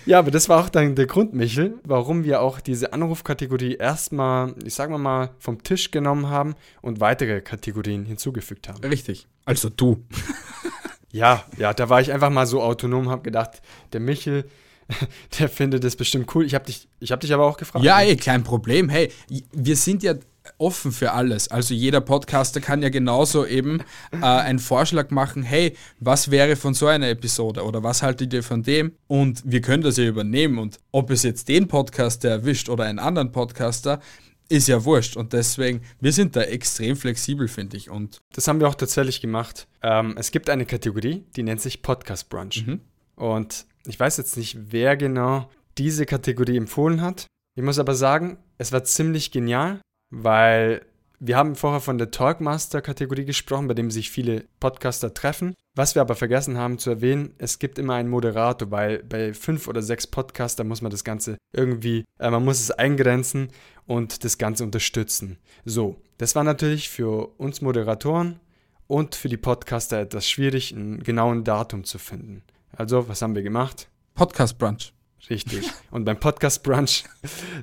Ja, 0.06 0.18
aber 0.18 0.32
das 0.32 0.50
war 0.50 0.64
auch 0.64 0.70
dann 0.70 0.96
der 0.96 1.06
Grund, 1.06 1.34
Michel, 1.34 1.76
warum 1.84 2.24
wir 2.24 2.42
auch 2.42 2.60
diese 2.60 2.92
Anrufkategorie 2.92 3.76
erstmal, 3.76 4.56
ich 4.66 4.74
sag 4.74 4.90
mal, 4.90 5.30
vom 5.38 5.62
Tisch 5.62 5.92
genommen 5.92 6.28
haben 6.28 6.56
und 6.82 7.00
weitere 7.00 7.40
Kategorien 7.42 8.06
hinzugefügt 8.06 8.68
haben. 8.68 8.84
Richtig. 8.84 9.28
Also 9.46 9.70
du. 9.70 10.04
Ja, 11.14 11.44
ja, 11.58 11.74
da 11.74 11.90
war 11.90 12.00
ich 12.00 12.12
einfach 12.12 12.30
mal 12.30 12.48
so 12.48 12.62
autonom, 12.62 13.10
habe 13.10 13.22
gedacht, 13.22 13.62
der 13.92 14.00
Michel, 14.00 14.46
der 15.40 15.50
findet 15.50 15.84
das 15.84 15.98
bestimmt 15.98 16.34
cool. 16.34 16.46
Ich 16.46 16.56
habe 16.56 16.66
dich, 16.66 16.88
hab 17.10 17.20
dich 17.20 17.34
aber 17.34 17.46
auch 17.46 17.58
gefragt. 17.58 17.84
Ja, 17.84 18.00
ey, 18.00 18.16
kein 18.16 18.44
Problem. 18.44 18.88
Hey, 18.88 19.12
wir 19.52 19.76
sind 19.76 20.04
ja 20.04 20.14
offen 20.62 20.92
für 20.92 21.12
alles. 21.12 21.50
Also 21.50 21.74
jeder 21.74 22.00
Podcaster 22.00 22.62
kann 22.62 22.82
ja 22.82 22.90
genauso 22.90 23.46
eben 23.46 23.82
äh, 24.12 24.26
einen 24.26 24.60
Vorschlag 24.60 25.10
machen, 25.10 25.44
hey, 25.44 25.76
was 26.00 26.32
wäre 26.32 26.56
von 26.56 26.74
so 26.74 26.88
einer 26.88 27.10
Episode 27.10 27.64
oder 27.64 27.84
was 27.84 28.04
haltet 28.04 28.34
ihr 28.34 28.44
von 28.44 28.64
dem? 28.64 28.94
Und 29.08 29.42
wir 29.44 29.62
können 29.62 29.84
das 29.84 29.98
ja 29.98 30.06
übernehmen. 30.06 30.60
Und 30.60 30.80
ob 30.92 31.10
es 31.10 31.24
jetzt 31.24 31.50
den 31.50 31.68
Podcaster 31.68 32.30
erwischt 32.30 32.70
oder 32.70 32.86
einen 32.86 33.00
anderen 33.00 33.32
Podcaster, 33.32 34.00
ist 34.48 34.68
ja 34.68 34.84
wurscht. 34.84 35.18
Und 35.18 35.34
deswegen, 35.34 35.82
wir 36.00 36.12
sind 36.12 36.36
da 36.36 36.42
extrem 36.42 36.96
flexibel, 36.96 37.48
finde 37.48 37.78
ich. 37.78 37.90
Und 37.90 38.20
das 38.34 38.48
haben 38.48 38.60
wir 38.60 38.68
auch 38.68 38.76
tatsächlich 38.76 39.22
gemacht. 39.22 39.68
Ähm, 39.82 40.16
es 40.18 40.32
gibt 40.32 40.50
eine 40.50 40.66
Kategorie, 40.66 41.26
die 41.36 41.44
nennt 41.44 41.62
sich 41.62 41.82
Podcast 41.82 42.30
Brunch. 42.30 42.68
Mhm. 42.68 42.82
Und 43.16 43.66
ich 43.88 44.00
weiß 44.00 44.18
jetzt 44.18 44.38
nicht, 44.38 44.58
wer 44.72 44.98
genau 44.98 45.50
diese 45.78 46.06
Kategorie 46.06 46.58
empfohlen 46.58 47.02
hat. 47.02 47.26
Ich 47.56 47.64
muss 47.64 47.80
aber 47.80 47.96
sagen, 47.96 48.38
es 48.58 48.72
war 48.72 48.84
ziemlich 48.84 49.32
genial, 49.32 49.82
weil 50.12 50.86
wir 51.24 51.38
haben 51.38 51.56
vorher 51.56 51.82
von 51.82 52.00
der 52.00 52.10
Talkmaster-Kategorie 52.10 53.26
gesprochen, 53.26 53.68
bei 53.68 53.76
dem 53.76 53.92
sich 53.92 54.10
viele 54.10 54.46
Podcaster 54.60 55.14
treffen. 55.14 55.56
Was 55.76 55.94
wir 55.94 56.02
aber 56.02 56.16
vergessen 56.16 56.58
haben 56.58 56.80
zu 56.80 56.90
erwähnen, 56.90 57.36
es 57.38 57.60
gibt 57.60 57.78
immer 57.78 57.94
einen 57.94 58.10
Moderator, 58.10 58.72
weil 58.72 59.04
bei 59.04 59.34
fünf 59.34 59.68
oder 59.68 59.84
sechs 59.84 60.08
Podcaster 60.08 60.64
muss 60.64 60.82
man 60.82 60.92
das 60.92 61.04
Ganze 61.04 61.38
irgendwie, 61.54 62.06
äh, 62.20 62.30
man 62.32 62.44
muss 62.44 62.60
es 62.60 62.72
eingrenzen 62.72 63.50
und 63.86 64.24
das 64.24 64.40
Ganze 64.40 64.64
unterstützen. 64.64 65.38
So, 65.64 66.02
das 66.18 66.36
war 66.36 66.44
natürlich 66.44 66.90
für 66.90 67.28
uns 67.38 67.62
Moderatoren 67.62 68.40
und 68.88 69.14
für 69.14 69.30
die 69.30 69.38
Podcaster 69.38 70.00
etwas 70.00 70.28
schwierig, 70.28 70.74
einen 70.74 71.04
genauen 71.04 71.44
Datum 71.44 71.84
zu 71.84 72.00
finden. 72.00 72.42
Also, 72.76 73.08
was 73.08 73.22
haben 73.22 73.36
wir 73.36 73.44
gemacht? 73.44 73.88
Podcast 74.16 74.58
Brunch. 74.58 74.92
Richtig. 75.30 75.70
Und 75.92 76.06
beim 76.06 76.20
Podcast 76.20 76.64
Brunch 76.64 77.06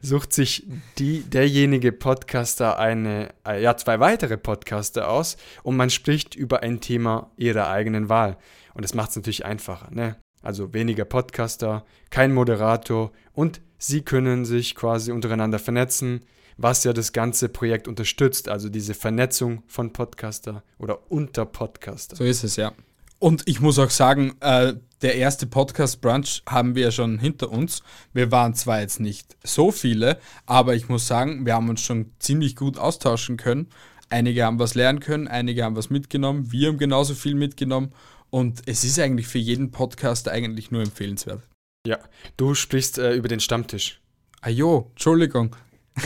sucht 0.02 0.32
sich 0.32 0.66
die, 0.98 1.20
derjenige 1.22 1.92
Podcaster 1.92 2.78
eine, 2.78 3.34
äh, 3.46 3.62
ja, 3.62 3.76
zwei 3.76 4.00
weitere 4.00 4.36
Podcaster 4.36 5.10
aus 5.10 5.36
und 5.62 5.76
man 5.76 5.90
spricht 5.90 6.34
über 6.34 6.62
ein 6.62 6.80
Thema 6.80 7.30
ihrer 7.36 7.68
eigenen 7.68 8.08
Wahl. 8.08 8.38
Und 8.74 8.84
das 8.84 8.94
macht 8.94 9.10
es 9.10 9.16
natürlich 9.16 9.44
einfacher, 9.44 9.90
ne? 9.90 10.16
Also 10.40 10.72
weniger 10.72 11.04
Podcaster, 11.04 11.84
kein 12.10 12.32
Moderator 12.32 13.10
und 13.32 13.60
sie 13.76 14.02
können 14.02 14.44
sich 14.44 14.76
quasi 14.76 15.10
untereinander 15.10 15.58
vernetzen, 15.58 16.20
was 16.56 16.84
ja 16.84 16.92
das 16.92 17.12
ganze 17.12 17.48
Projekt 17.48 17.88
unterstützt, 17.88 18.48
also 18.48 18.68
diese 18.68 18.94
Vernetzung 18.94 19.62
von 19.66 19.92
Podcaster 19.92 20.62
oder 20.78 21.10
unter 21.10 21.44
Podcaster. 21.44 22.16
So 22.16 22.24
ist 22.24 22.44
es, 22.44 22.56
ja. 22.56 22.72
Und 23.18 23.42
ich 23.46 23.60
muss 23.60 23.78
auch 23.78 23.90
sagen, 23.90 24.36
äh, 24.40 24.74
der 25.02 25.16
erste 25.16 25.46
Podcast 25.46 26.00
Brunch 26.00 26.42
haben 26.48 26.74
wir 26.74 26.84
ja 26.84 26.90
schon 26.90 27.18
hinter 27.18 27.50
uns. 27.50 27.82
Wir 28.12 28.30
waren 28.30 28.54
zwar 28.54 28.80
jetzt 28.80 29.00
nicht 29.00 29.36
so 29.44 29.70
viele, 29.70 30.18
aber 30.46 30.74
ich 30.74 30.88
muss 30.88 31.06
sagen, 31.06 31.46
wir 31.46 31.54
haben 31.54 31.68
uns 31.68 31.82
schon 31.82 32.12
ziemlich 32.18 32.56
gut 32.56 32.78
austauschen 32.78 33.36
können. 33.36 33.68
Einige 34.10 34.44
haben 34.44 34.58
was 34.58 34.74
lernen 34.74 35.00
können, 35.00 35.28
einige 35.28 35.64
haben 35.64 35.76
was 35.76 35.90
mitgenommen, 35.90 36.50
wir 36.50 36.68
haben 36.68 36.78
genauso 36.78 37.14
viel 37.14 37.34
mitgenommen 37.34 37.92
und 38.30 38.62
es 38.66 38.82
ist 38.84 38.98
eigentlich 38.98 39.28
für 39.28 39.38
jeden 39.38 39.70
Podcaster 39.70 40.32
eigentlich 40.32 40.70
nur 40.70 40.82
empfehlenswert. 40.82 41.42
Ja, 41.86 41.98
du 42.36 42.54
sprichst 42.54 42.98
äh, 42.98 43.12
über 43.14 43.28
den 43.28 43.40
Stammtisch. 43.40 44.00
Ah 44.40 44.50
jo, 44.50 44.88
Entschuldigung. 44.90 45.54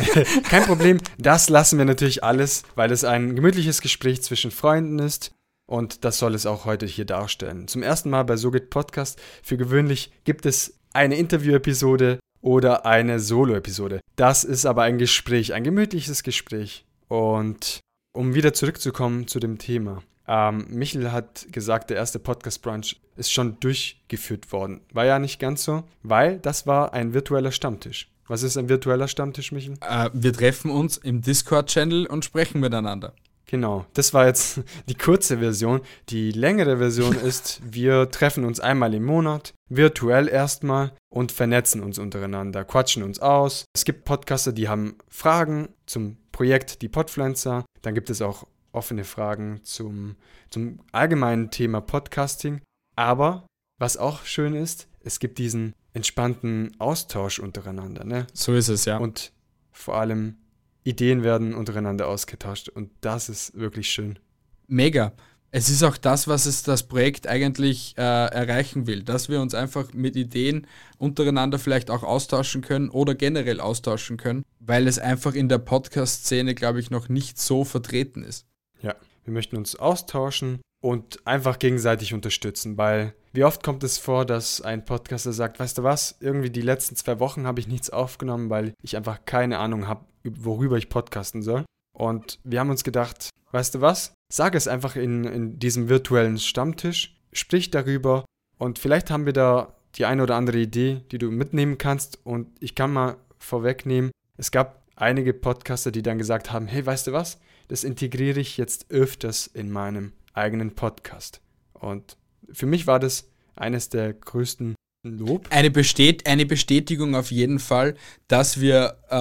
Kein 0.49 0.65
Problem, 0.65 0.99
das 1.19 1.49
lassen 1.49 1.79
wir 1.79 1.85
natürlich 1.85 2.25
alles, 2.25 2.63
weil 2.75 2.91
es 2.91 3.05
ein 3.05 3.37
gemütliches 3.37 3.83
Gespräch 3.83 4.23
zwischen 4.23 4.51
Freunden 4.51 4.99
ist. 4.99 5.33
Und 5.67 6.05
das 6.05 6.19
soll 6.19 6.35
es 6.35 6.47
auch 6.47 6.65
heute 6.65 6.87
hier 6.87 7.05
darstellen. 7.05 7.69
Zum 7.69 7.83
ersten 7.83 8.11
Mal 8.11 8.25
bei 8.25 8.37
SoGit 8.37 8.71
Podcast. 8.71 9.21
Für 9.43 9.57
gewöhnlich 9.57 10.13
gibt 10.25 10.47
es 10.47 10.79
eine 10.93 11.17
Interview-Episode 11.17 12.19
oder 12.41 12.85
eine 12.85 13.21
Solo-Episode. 13.21 14.01
Das 14.17 14.45
ist 14.45 14.67
aber 14.67 14.83
ein 14.83 14.99
Gespräch, 14.99 15.55
ein 15.55 15.65
gemütliches 15.65 16.23
Gespräch. 16.23 16.85
Und 17.09 17.81
um 18.13 18.35
wieder 18.35 18.53
zurückzukommen 18.53 19.27
zu 19.27 19.41
dem 19.41 19.59
Thema. 19.59 20.03
Ähm, 20.29 20.67
Michel 20.69 21.13
hat 21.13 21.47
gesagt, 21.51 21.91
der 21.91 21.97
erste 21.97 22.19
Podcast-Brunch 22.19 23.01
ist 23.17 23.33
schon 23.33 23.59
durchgeführt 23.61 24.53
worden. 24.53 24.81
War 24.93 25.05
ja 25.05 25.19
nicht 25.19 25.39
ganz 25.39 25.65
so, 25.65 25.85
weil 26.03 26.39
das 26.39 26.67
war 26.67 26.93
ein 26.93 27.15
virtueller 27.15 27.53
Stammtisch. 27.53 28.09
Was 28.29 28.43
ist 28.43 28.57
ein 28.57 28.69
virtueller 28.69 29.09
Stammtisch, 29.09 29.53
Michel? 29.53 29.75
Äh, 29.81 30.11
wir 30.13 30.33
treffen 30.33 30.71
uns 30.71 30.97
im 30.97 31.23
Discord-Channel 31.23 32.07
und 32.07 32.25
sprechen 32.25 32.61
miteinander. 32.61 33.15
Genau, 33.53 33.85
das 33.93 34.15
war 34.15 34.25
jetzt 34.27 34.63
die 34.89 34.95
kurze 34.95 35.37
Version. 35.37 35.83
Die 36.09 36.33
längere 36.33 36.79
Version 36.79 37.15
ist, 37.23 37.61
wir 37.63 38.11
treffen 38.11 38.47
uns 38.47 38.61
einmal 38.61 38.95
im 38.95 39.05
Monat, 39.05 39.53
virtuell 39.69 40.27
erstmal 40.27 40.93
und 41.11 41.33
vernetzen 41.33 41.83
uns 41.83 41.99
untereinander, 41.99 42.65
quatschen 42.65 43.03
uns 43.03 43.21
aus. 43.21 43.67
Es 43.75 43.85
gibt 43.85 44.07
Podcaster, 44.07 44.53
die 44.53 44.71
haben 44.71 44.97
Fragen 45.07 45.69
zum 45.85 46.17
Projekt 46.33 46.81
Die 46.81 46.89
Podpflanzer. 46.89 47.67
Dann 47.83 47.95
gibt 47.95 48.09
es 48.09 48.23
auch 48.23 48.47
offene 48.73 49.05
Fragen 49.05 49.61
zum, 49.65 50.17
zum 50.49 50.81
allgemeinen 50.91 51.51
Thema 51.51 51.83
Podcasting. 51.83 52.63
Aber 52.97 53.47
was 53.79 53.99
auch 53.99 54.25
schön 54.25 54.55
ist, 54.55 54.89
es 55.01 55.19
gibt 55.19 55.37
diesen 55.37 55.75
entspannten 55.93 56.75
Austausch 56.79 57.39
untereinander. 57.39 58.05
Ne? 58.05 58.27
So 58.33 58.55
ist 58.55 58.69
es, 58.69 58.87
ja. 58.87 58.97
Und 58.97 59.31
vor 59.73 59.97
allem 59.97 60.39
Ideen 60.85 61.23
werden 61.23 61.55
untereinander 61.55 62.09
ausgetauscht 62.09 62.69
und 62.69 62.91
das 63.01 63.29
ist 63.29 63.57
wirklich 63.59 63.91
schön. 63.91 64.19
Mega. 64.67 65.13
Es 65.55 65.69
ist 65.69 65.83
auch 65.83 65.99
das, 65.99 66.29
was 66.29 66.47
es 66.47 66.63
das 66.63 66.85
Projekt 66.85 67.27
eigentlich 67.27 67.95
äh, 67.99 68.01
erreichen 68.01 68.87
will, 68.87 69.03
dass 69.03 69.29
wir 69.29 69.43
uns 69.43 69.55
einfach 69.55 69.93
mit 69.93 70.17
Ideen 70.17 70.67
untereinander 70.97 71.59
vielleicht 71.59 71.91
auch 71.91 72.03
austauschen 72.03 72.63
können 72.63 72.89
oder 72.89 73.15
generell 73.15 73.61
austauschen 73.61 74.17
können, 74.17 74.45
weil 74.61 74.89
es 74.89 74.99
einfach 74.99 75.35
in 75.35 75.51
der 75.51 75.59
Podcast-Szene, 75.59 76.55
glaube 76.55 76.81
ich, 76.81 76.91
noch 76.91 77.11
nicht 77.11 77.39
so 77.39 77.65
vertreten 77.65 78.25
ist. 78.25 78.47
Ja, 78.81 78.95
wir 79.25 79.35
möchten 79.35 79.59
uns 79.59 79.77
austauschen 79.77 80.63
und 80.81 81.27
einfach 81.27 81.59
gegenseitig 81.59 82.15
unterstützen, 82.15 82.79
weil 82.79 83.15
wie 83.33 83.45
oft 83.45 83.63
kommt 83.63 83.83
es 83.85 83.99
vor, 83.99 84.25
dass 84.25 84.61
ein 84.61 84.85
Podcaster 84.85 85.33
sagt, 85.33 85.59
weißt 85.59 85.79
du 85.79 85.83
was, 85.83 86.17
irgendwie 86.21 86.51
die 86.51 86.61
letzten 86.61 86.97
zwei 86.97 87.19
Wochen 87.19 87.47
habe 87.47 87.61
ich 87.61 87.69
nichts 87.69 87.91
aufgenommen, 87.91 88.51
weil 88.51 88.75
ich 88.83 88.97
einfach 88.97 89.21
keine 89.25 89.59
Ahnung 89.59 89.89
habe, 89.89 90.05
worüber 90.25 90.77
ich 90.77 90.89
podcasten 90.89 91.43
soll. 91.43 91.65
Und 91.93 92.39
wir 92.45 92.61
haben 92.61 92.71
uns 92.71 92.85
gedacht, 92.85 93.31
weißt 93.53 93.75
du 93.75 93.81
was? 93.81 94.15
Sag 94.33 94.55
es 94.55 94.69
einfach 94.69 94.97
in, 94.97 95.25
in 95.25 95.59
diesem 95.59 95.89
virtuellen 95.89 96.39
Stammtisch, 96.39 97.17
sprich 97.33 97.71
darüber 97.71 98.25
und 98.59 98.79
vielleicht 98.79 99.11
haben 99.11 99.27
wir 99.27 99.33
da 99.33 99.75
die 99.97 100.05
eine 100.05 100.23
oder 100.23 100.37
andere 100.37 100.59
Idee, 100.59 101.03
die 101.11 101.19
du 101.19 101.31
mitnehmen 101.31 101.79
kannst. 101.79 102.19
Und 102.25 102.49
ich 102.61 102.75
kann 102.75 102.93
mal 102.93 103.17
vorwegnehmen, 103.39 104.11
es 104.37 104.51
gab 104.51 104.83
einige 104.97 105.35
Podcaster, 105.35 105.91
die 105.91 106.03
dann 106.03 106.19
gesagt 106.19 106.53
haben, 106.53 106.67
hey, 106.67 106.85
weißt 106.85 107.09
du 107.09 107.13
was? 107.13 107.41
Das 107.69 107.85
integriere 107.85 108.41
ich 108.41 108.57
jetzt 108.57 108.91
öfters 108.91 109.47
in 109.47 109.71
meinem 109.71 110.13
eigenen 110.33 110.75
Podcast. 110.75 111.41
Und 111.75 112.17
für 112.51 112.67
mich 112.67 112.87
war 112.87 112.99
das 112.99 113.29
eines 113.55 113.89
der 113.89 114.13
größten 114.13 114.75
Lob. 115.05 115.49
Eine, 115.51 115.71
bestät 115.71 116.27
eine 116.27 116.47
Bestätigung 116.47 117.17
auf 117.17 117.31
jeden 117.31 117.59
Fall, 117.59 117.95
dass 118.29 118.61
wir 118.61 118.99
äh, 119.09 119.15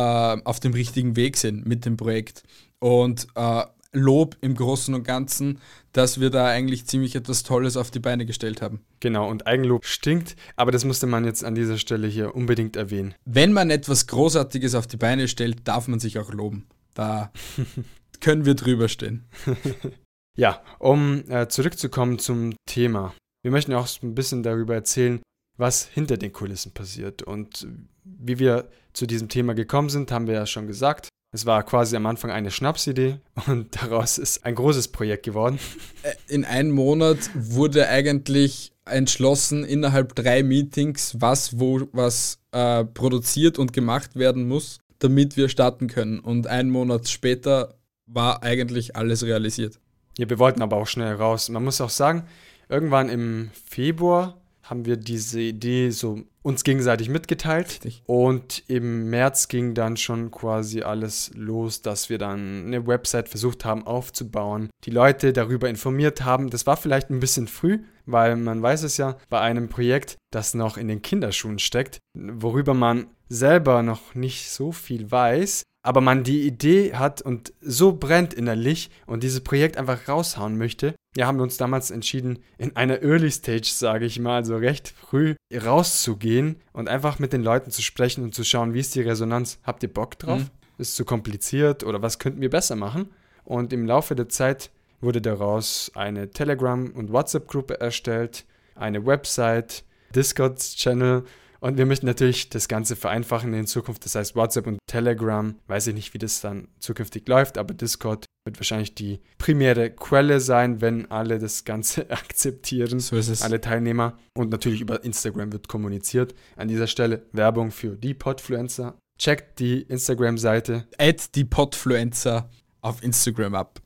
auf 0.46 0.60
dem 0.60 0.74
richtigen 0.74 1.16
Weg 1.16 1.38
sind 1.38 1.66
mit 1.66 1.86
dem 1.86 1.98
Projekt. 1.98 2.44
Und 2.80 3.28
äh, 3.36 3.64
Lob 3.94 4.38
im 4.42 4.56
Großen 4.56 4.94
und 4.94 5.04
Ganzen, 5.04 5.60
dass 5.92 6.20
wir 6.22 6.30
da 6.30 6.48
eigentlich 6.48 6.86
ziemlich 6.86 7.16
etwas 7.16 7.44
Tolles 7.44 7.76
auf 7.76 7.92
die 7.92 8.00
Beine 8.00 8.26
gestellt 8.26 8.62
haben. 8.62 8.82
Genau, 9.02 9.30
und 9.30 9.48
Eigenlob 9.48 9.86
stinkt, 9.86 10.36
aber 10.56 10.72
das 10.72 10.86
musste 10.86 11.08
man 11.08 11.26
jetzt 11.26 11.44
an 11.44 11.56
dieser 11.56 11.78
Stelle 11.78 12.08
hier 12.08 12.34
unbedingt 12.34 12.78
erwähnen. 12.78 13.16
Wenn 13.26 13.52
man 13.52 13.70
etwas 13.70 14.08
Großartiges 14.08 14.76
auf 14.76 14.88
die 14.88 14.98
Beine 14.98 15.28
stellt, 15.28 15.68
darf 15.68 15.88
man 15.88 16.00
sich 16.00 16.20
auch 16.20 16.32
loben. 16.32 16.68
Da 16.94 17.34
können 18.22 18.46
wir 18.46 18.56
drüber 18.56 18.88
stehen. 18.88 19.26
ja, 20.38 20.62
um 20.80 21.24
äh, 21.30 21.48
zurückzukommen 21.48 22.20
zum 22.20 22.56
Thema. 22.66 23.14
Wir 23.44 23.52
möchten 23.52 23.74
auch 23.74 23.88
ein 24.02 24.16
bisschen 24.16 24.44
darüber 24.44 24.76
erzählen, 24.76 25.22
was 25.58 25.86
hinter 25.86 26.18
den 26.18 26.32
Kulissen 26.32 26.74
passiert. 26.74 27.24
Und 27.24 27.68
wie 28.04 28.40
wir 28.40 28.70
zu 28.94 29.06
diesem 29.06 29.30
Thema 29.30 29.54
gekommen 29.54 29.90
sind, 29.90 30.12
haben 30.12 30.28
wir 30.28 30.34
ja 30.36 30.46
schon 30.46 30.68
gesagt. 30.68 31.10
Es 31.34 31.46
war 31.46 31.64
quasi 31.64 31.96
am 31.96 32.06
Anfang 32.06 32.30
eine 32.30 32.52
Schnapsidee 32.52 33.20
und 33.48 33.82
daraus 33.82 34.18
ist 34.18 34.46
ein 34.46 34.56
großes 34.56 34.90
Projekt 34.90 35.24
geworden. 35.24 35.60
Äh, 36.04 36.14
in 36.28 36.46
einem 36.46 36.72
Monat 36.72 37.18
wurde 37.34 37.88
eigentlich 37.88 38.74
entschlossen, 38.86 39.64
innerhalb 39.64 40.16
drei 40.16 40.44
Meetings, 40.44 41.16
was 41.20 41.60
wo 41.60 41.88
was 41.94 42.40
äh, 42.52 42.84
produziert 42.84 43.60
und 43.60 43.72
gemacht 43.72 44.16
werden 44.16 44.48
muss, 44.48 44.80
damit 45.00 45.38
wir 45.38 45.48
starten 45.48 45.88
können. 45.88 46.20
Und 46.20 46.48
einen 46.48 46.70
Monat 46.70 47.08
später 47.08 47.76
war 48.08 48.44
eigentlich 48.44 48.96
alles 48.96 49.24
realisiert. 49.24 49.80
Ja, 50.18 50.30
wir 50.30 50.40
wollten 50.40 50.62
aber 50.62 50.78
auch 50.78 50.88
schnell 50.88 51.16
raus. 51.16 51.50
Man 51.50 51.64
muss 51.64 51.82
auch 51.82 51.90
sagen, 51.90 52.28
irgendwann 52.70 53.10
im 53.10 53.52
Februar 53.70 54.42
haben 54.64 54.86
wir 54.86 54.96
diese 54.96 55.42
Idee 55.42 55.90
so 55.90 56.22
uns 56.44 56.64
gegenseitig 56.64 57.10
mitgeteilt. 57.10 57.68
Richtig. 57.70 58.04
Und 58.06 58.64
im 58.68 59.10
März 59.10 59.48
ging 59.48 59.74
dann 59.74 59.98
schon 59.98 60.32
quasi 60.32 60.82
alles 60.82 61.32
los, 61.36 61.82
dass 61.82 62.10
wir 62.10 62.18
dann 62.18 62.66
eine 62.68 62.88
Website 62.88 63.30
versucht 63.30 63.66
haben 63.66 63.86
aufzubauen, 63.86 64.70
die 64.86 64.92
Leute 64.92 65.34
darüber 65.34 65.70
informiert 65.70 66.24
haben. 66.24 66.50
Das 66.50 66.66
war 66.66 66.78
vielleicht 66.78 67.10
ein 67.10 67.20
bisschen 67.20 67.48
früh, 67.48 67.80
weil 68.06 68.36
man 68.38 68.62
weiß 68.62 68.84
es 68.84 68.98
ja 68.98 69.18
bei 69.30 69.40
einem 69.42 69.70
Projekt, 69.70 70.18
das 70.32 70.54
noch 70.54 70.78
in 70.78 70.88
den 70.88 71.02
Kinderschuhen 71.02 71.60
steckt, 71.60 72.00
worüber 72.14 72.74
man 72.74 73.08
selber 73.30 73.84
noch 73.84 74.16
nicht 74.16 74.50
so 74.50 74.72
viel 74.72 75.12
weiß, 75.12 75.64
aber 75.84 76.02
man 76.02 76.24
die 76.24 76.46
Idee 76.46 76.94
hat 76.94 77.22
und 77.22 77.54
so 77.62 77.94
brennt 77.94 78.34
innerlich 78.34 78.90
und 79.08 79.24
dieses 79.24 79.42
Projekt 79.42 79.78
einfach 79.78 80.08
raushauen 80.08 80.58
möchte, 80.58 80.96
ja, 81.16 81.28
haben 81.28 81.38
wir 81.38 81.44
uns 81.44 81.58
damals 81.58 81.92
entschieden, 81.92 82.40
in 82.58 82.76
einer 82.76 83.02
Early 83.02 83.32
Stage, 83.32 83.70
sage 83.70 84.06
ich 84.06 84.20
mal, 84.20 84.46
so 84.46 84.56
recht 84.56 84.94
früh 84.98 85.36
rauszugehen 85.54 86.58
und 86.72 86.88
einfach 86.88 87.20
mit 87.20 87.34
den 87.34 87.44
Leuten 87.44 87.72
zu 87.72 87.82
sprechen 87.82 88.24
und 88.24 88.34
zu 88.34 88.44
schauen, 88.44 88.74
wie 88.74 88.80
ist 88.80 88.96
die 88.96 89.02
Resonanz? 89.02 89.60
Habt 89.64 89.84
ihr 89.84 89.92
Bock 89.92 90.18
drauf? 90.18 90.40
Mhm. 90.40 90.50
Ist 90.78 90.96
zu 90.96 91.04
kompliziert 91.04 91.84
oder 91.84 92.02
was 92.02 92.18
könnten 92.18 92.42
wir 92.42 92.50
besser 92.50 92.76
machen? 92.76 93.10
Und 93.44 93.74
im 93.74 93.86
Laufe 93.86 94.16
der 94.16 94.30
Zeit 94.30 94.72
wurde 95.02 95.22
daraus 95.22 95.92
eine 95.96 96.30
Telegram- 96.30 96.92
und 96.92 97.12
WhatsApp-Gruppe 97.12 97.80
erstellt, 97.82 98.46
eine 98.76 99.06
Website, 99.06 99.84
Discord-Channel 100.16 101.24
und 101.64 101.78
wir 101.78 101.86
möchten 101.86 102.08
natürlich 102.08 102.50
das 102.50 102.68
Ganze 102.68 102.96
vereinfachen 102.96 103.54
in 103.54 103.68
Zukunft. 103.68 104.04
Das 104.06 104.16
heißt, 104.16 104.36
WhatsApp 104.36 104.66
und 104.66 104.80
Telegram, 104.88 105.56
weiß 105.68 105.88
ich 105.88 105.94
nicht, 105.94 106.14
wie 106.14 106.18
das 106.18 106.42
dann 106.42 106.68
zukünftig 106.80 107.28
läuft, 107.28 107.58
aber 107.60 107.76
Discord 107.76 108.26
wird 108.46 108.60
wahrscheinlich 108.60 108.96
die 108.96 109.20
primäre 109.38 109.92
Quelle 109.92 110.40
sein, 110.40 110.82
wenn 110.82 111.10
alle 111.12 111.38
das 111.38 111.64
Ganze 111.64 112.10
akzeptieren. 112.10 113.00
So 113.00 113.16
ist 113.16 113.28
es. 113.28 113.44
Alle 113.44 113.62
Teilnehmer. 113.62 114.18
Und 114.36 114.50
natürlich 114.50 114.82
über 114.82 115.04
Instagram 115.04 115.54
wird 115.54 115.68
kommuniziert. 115.68 116.34
An 116.56 116.68
dieser 116.68 116.88
Stelle 116.88 117.28
Werbung 117.32 117.70
für 117.70 117.96
die 117.96 118.16
Podfluencer. 118.16 118.98
Checkt 119.20 119.60
die 119.60 119.84
Instagram-Seite. 119.84 120.88
Add 120.98 121.26
die 121.36 121.46
Podfluencer 121.46 122.50
auf 122.82 123.04
Instagram 123.04 123.54
ab. 123.54 123.80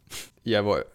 Jawohl. 0.44 0.86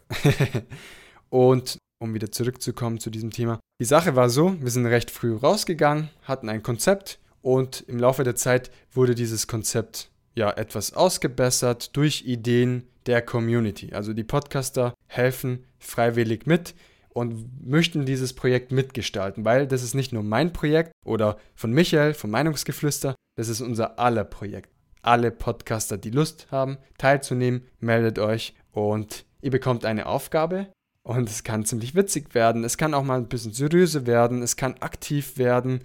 und 1.28 1.76
um 2.00 2.14
wieder 2.14 2.32
zurückzukommen 2.32 2.98
zu 2.98 3.10
diesem 3.10 3.30
Thema. 3.30 3.60
Die 3.80 3.86
Sache 3.86 4.16
war 4.16 4.28
so, 4.28 4.60
wir 4.60 4.70
sind 4.70 4.86
recht 4.86 5.10
früh 5.10 5.36
rausgegangen, 5.36 6.10
hatten 6.22 6.48
ein 6.48 6.62
Konzept 6.62 7.20
und 7.42 7.82
im 7.86 7.98
Laufe 7.98 8.24
der 8.24 8.36
Zeit 8.36 8.70
wurde 8.92 9.14
dieses 9.14 9.46
Konzept 9.46 10.10
ja 10.34 10.50
etwas 10.50 10.94
ausgebessert 10.94 11.96
durch 11.96 12.24
Ideen 12.26 12.84
der 13.06 13.22
Community. 13.22 13.92
Also 13.92 14.12
die 14.12 14.24
Podcaster 14.24 14.94
helfen 15.06 15.64
freiwillig 15.78 16.46
mit 16.46 16.74
und 17.10 17.66
möchten 17.66 18.06
dieses 18.06 18.32
Projekt 18.32 18.72
mitgestalten, 18.72 19.44
weil 19.44 19.66
das 19.66 19.82
ist 19.82 19.94
nicht 19.94 20.12
nur 20.12 20.22
mein 20.22 20.52
Projekt 20.52 20.92
oder 21.04 21.38
von 21.54 21.72
Michael, 21.72 22.14
vom 22.14 22.30
Meinungsgeflüster, 22.30 23.14
das 23.36 23.48
ist 23.48 23.60
unser 23.60 23.98
aller 23.98 24.24
Projekt. 24.24 24.70
Alle 25.02 25.30
Podcaster, 25.30 25.96
die 25.96 26.10
Lust 26.10 26.48
haben, 26.50 26.76
teilzunehmen, 26.98 27.66
meldet 27.78 28.18
euch 28.18 28.54
und 28.72 29.24
ihr 29.40 29.50
bekommt 29.50 29.84
eine 29.84 30.06
Aufgabe 30.06 30.68
und 31.10 31.28
es 31.28 31.42
kann 31.42 31.64
ziemlich 31.64 31.96
witzig 31.96 32.34
werden. 32.34 32.62
Es 32.62 32.76
kann 32.76 32.94
auch 32.94 33.02
mal 33.02 33.18
ein 33.18 33.26
bisschen 33.26 33.52
seriöse 33.52 34.06
werden. 34.06 34.42
Es 34.42 34.56
kann 34.56 34.76
aktiv 34.78 35.38
werden. 35.38 35.80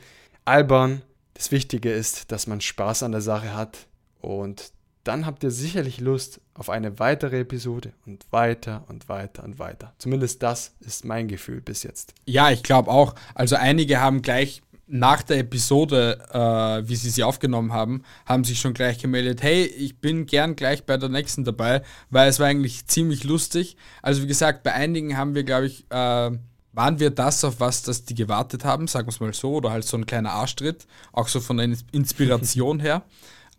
Albern. 0.46 1.01
Das 1.34 1.51
Wichtige 1.51 1.91
ist, 1.91 2.32
dass 2.32 2.46
man 2.46 2.62
Spaß 2.62 3.01
an 3.01 3.12
der 3.12 3.22
Sache 3.22 3.55
hat. 3.55 3.88
Und 4.22 4.72
dann 5.03 5.25
habt 5.25 5.44
ihr 5.44 5.50
sicherlich 5.50 6.00
Lust 6.00 6.41
auf 6.53 6.70
eine 6.70 7.00
weitere 7.00 7.39
Episode 7.39 7.94
und 8.05 8.25
weiter 8.32 8.84
und 8.88 9.10
weiter 9.10 9.44
und 9.44 9.58
weiter. 9.58 9.94
Zumindest 9.98 10.44
das 10.44 10.74
ist 10.79 11.05
mein 11.05 11.27
Gefühl 11.27 11.60
bis 11.60 11.82
jetzt. 11.82 12.13
Ja, 12.25 12.51
ich 12.51 12.62
glaube 12.62 12.91
auch. 12.91 13.15
Also 13.34 13.55
einige 13.55 14.00
haben 14.00 14.22
gleich 14.22 14.62
nach 14.88 15.24
der 15.24 15.39
Episode, 15.39 16.20
äh, 16.32 16.88
wie 16.88 16.96
sie 16.96 17.10
sie 17.10 17.24
aufgenommen 17.24 17.74
haben, 17.74 18.04
haben 18.25 18.44
sich 18.44 18.60
schon 18.60 18.74
gleich 18.74 19.00
gemeldet, 19.00 19.42
hey, 19.42 19.65
ich 19.65 20.00
bin 20.00 20.25
gern 20.25 20.56
gleich 20.56 20.86
bei 20.86 20.98
der 20.98 21.10
nächsten 21.10 21.44
dabei, 21.44 21.82
weil 22.10 22.30
es 22.30 22.39
war 22.39 22.48
eigentlich 22.48 22.86
ziemlich 22.86 23.24
lustig. 23.24 23.77
Also 24.01 24.22
wie 24.22 24.27
gesagt, 24.27 24.63
bei 24.63 24.74
einigen 24.74 25.18
haben 25.18 25.34
wir, 25.34 25.44
glaube 25.44 25.65
ich, 25.68 25.86
äh, 25.89 26.32
waren 26.75 27.00
wir 27.00 27.10
das, 27.10 27.44
auf 27.44 27.60
was 27.60 27.84
das 27.84 28.06
die 28.06 28.15
gewartet 28.15 28.65
haben, 28.65 28.88
sagen 28.88 29.08
wir 29.08 29.12
es 29.12 29.20
mal 29.20 29.34
so, 29.34 29.54
oder 29.54 29.72
halt 29.72 29.86
so 29.86 29.98
ein 29.98 30.06
kleiner 30.06 30.32
Arschtritt, 30.32 30.86
auch 31.13 31.30
so 31.30 31.39
von 31.39 31.58
der 31.58 31.70
Inspiration 31.92 32.80
her. 32.80 33.04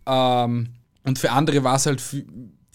Ähm, 0.09 0.69
und 1.02 1.19
für 1.19 1.32
andere 1.32 1.65
war 1.65 1.75
es 1.75 1.86
halt, 1.86 2.00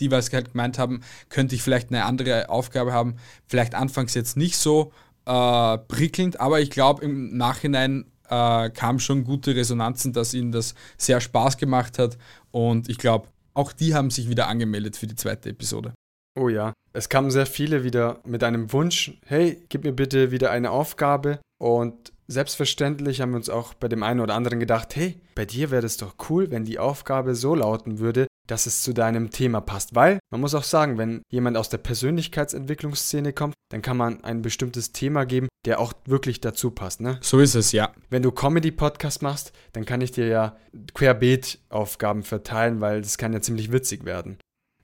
die 0.02 0.12
was 0.12 0.34
halt 0.34 0.52
gemeint 0.52 0.78
haben, 0.78 1.00
könnte 1.30 1.56
ich 1.56 1.64
vielleicht 1.64 1.88
eine 1.88 2.04
andere 2.04 2.50
Aufgabe 2.50 2.92
haben, 2.92 3.16
vielleicht 3.48 3.74
anfangs 3.74 4.16
jetzt 4.16 4.36
nicht 4.36 4.58
so 4.58 4.92
äh, 5.26 5.78
prickelnd, 5.78 6.42
aber 6.42 6.60
ich 6.60 6.72
glaube 6.72 7.06
im 7.06 7.38
Nachhinein 7.38 8.11
äh, 8.32 8.70
kam 8.70 8.98
schon 9.00 9.24
gute 9.24 9.56
Resonanzen, 9.56 10.13
dass 10.13 10.34
ihnen 10.34 10.52
das 10.52 10.74
sehr 10.98 11.22
Spaß 11.22 11.58
gemacht 11.58 12.00
hat. 12.00 12.17
Und 12.52 12.89
ich 12.89 12.98
glaube, 12.98 13.28
auch 13.54 13.74
die 13.74 13.94
haben 13.94 14.10
sich 14.10 14.30
wieder 14.30 14.48
angemeldet 14.48 14.98
für 14.98 15.08
die 15.08 15.15
zweite 15.15 15.50
Episode. 15.50 15.94
Oh 16.39 16.48
ja, 16.48 16.74
es 16.94 17.10
kamen 17.10 17.30
sehr 17.30 17.46
viele 17.46 17.84
wieder 17.84 18.20
mit 18.26 18.44
einem 18.44 18.72
Wunsch, 18.72 19.20
hey, 19.26 19.62
gib 19.67 19.84
mir 19.84 19.91
bitte 19.91 20.32
wieder 20.32 20.50
eine 20.50 20.72
Aufgabe. 20.72 21.39
Und 21.62 22.13
selbstverständlich 22.28 23.20
haben 23.20 23.32
wir 23.32 23.38
uns 23.38 23.50
auch 23.50 23.74
bei 23.74 23.89
dem 23.89 24.02
einen 24.02 24.22
oder 24.22 24.36
anderen 24.36 24.60
gedacht, 24.60 24.96
hey, 24.96 25.20
bei 25.36 25.46
dir 25.46 25.72
wäre 25.72 25.86
es 25.86 25.98
doch 25.98 26.15
cool, 26.30 26.50
wenn 26.50 26.63
die 26.63 26.80
Aufgabe 26.80 27.36
so 27.36 27.54
lauten 27.54 28.00
würde, 28.00 28.28
dass 28.52 28.66
es 28.66 28.84
zu 28.84 28.94
deinem 28.94 29.32
Thema 29.32 29.62
passt. 29.62 29.96
Weil 29.96 30.20
man 30.30 30.42
muss 30.42 30.54
auch 30.56 30.64
sagen, 30.64 30.98
wenn 30.98 31.22
jemand 31.30 31.56
aus 31.56 31.70
der 31.70 31.78
Persönlichkeitsentwicklungsszene 31.78 33.32
kommt, 33.32 33.54
dann 33.70 33.82
kann 33.82 33.96
man 33.96 34.26
ein 34.26 34.42
bestimmtes 34.42 34.92
Thema 34.92 35.24
geben, 35.24 35.48
der 35.66 35.80
auch 35.80 35.94
wirklich 36.06 36.42
dazu 36.42 36.70
passt. 36.70 37.00
Ne? 37.00 37.18
So 37.22 37.40
ist 37.40 37.56
es, 37.56 37.72
ja. 37.72 37.94
Wenn 38.10 38.24
du 38.24 38.32
Comedy-Podcast 38.32 39.22
machst, 39.22 39.54
dann 39.72 39.86
kann 39.86 40.02
ich 40.02 40.12
dir 40.12 40.28
ja 40.28 40.58
Querbeet-Aufgaben 40.94 42.24
verteilen, 42.24 42.82
weil 42.82 43.02
das 43.02 43.18
kann 43.18 43.32
ja 43.32 43.40
ziemlich 43.40 43.72
witzig 43.72 44.04
werden. 44.04 44.38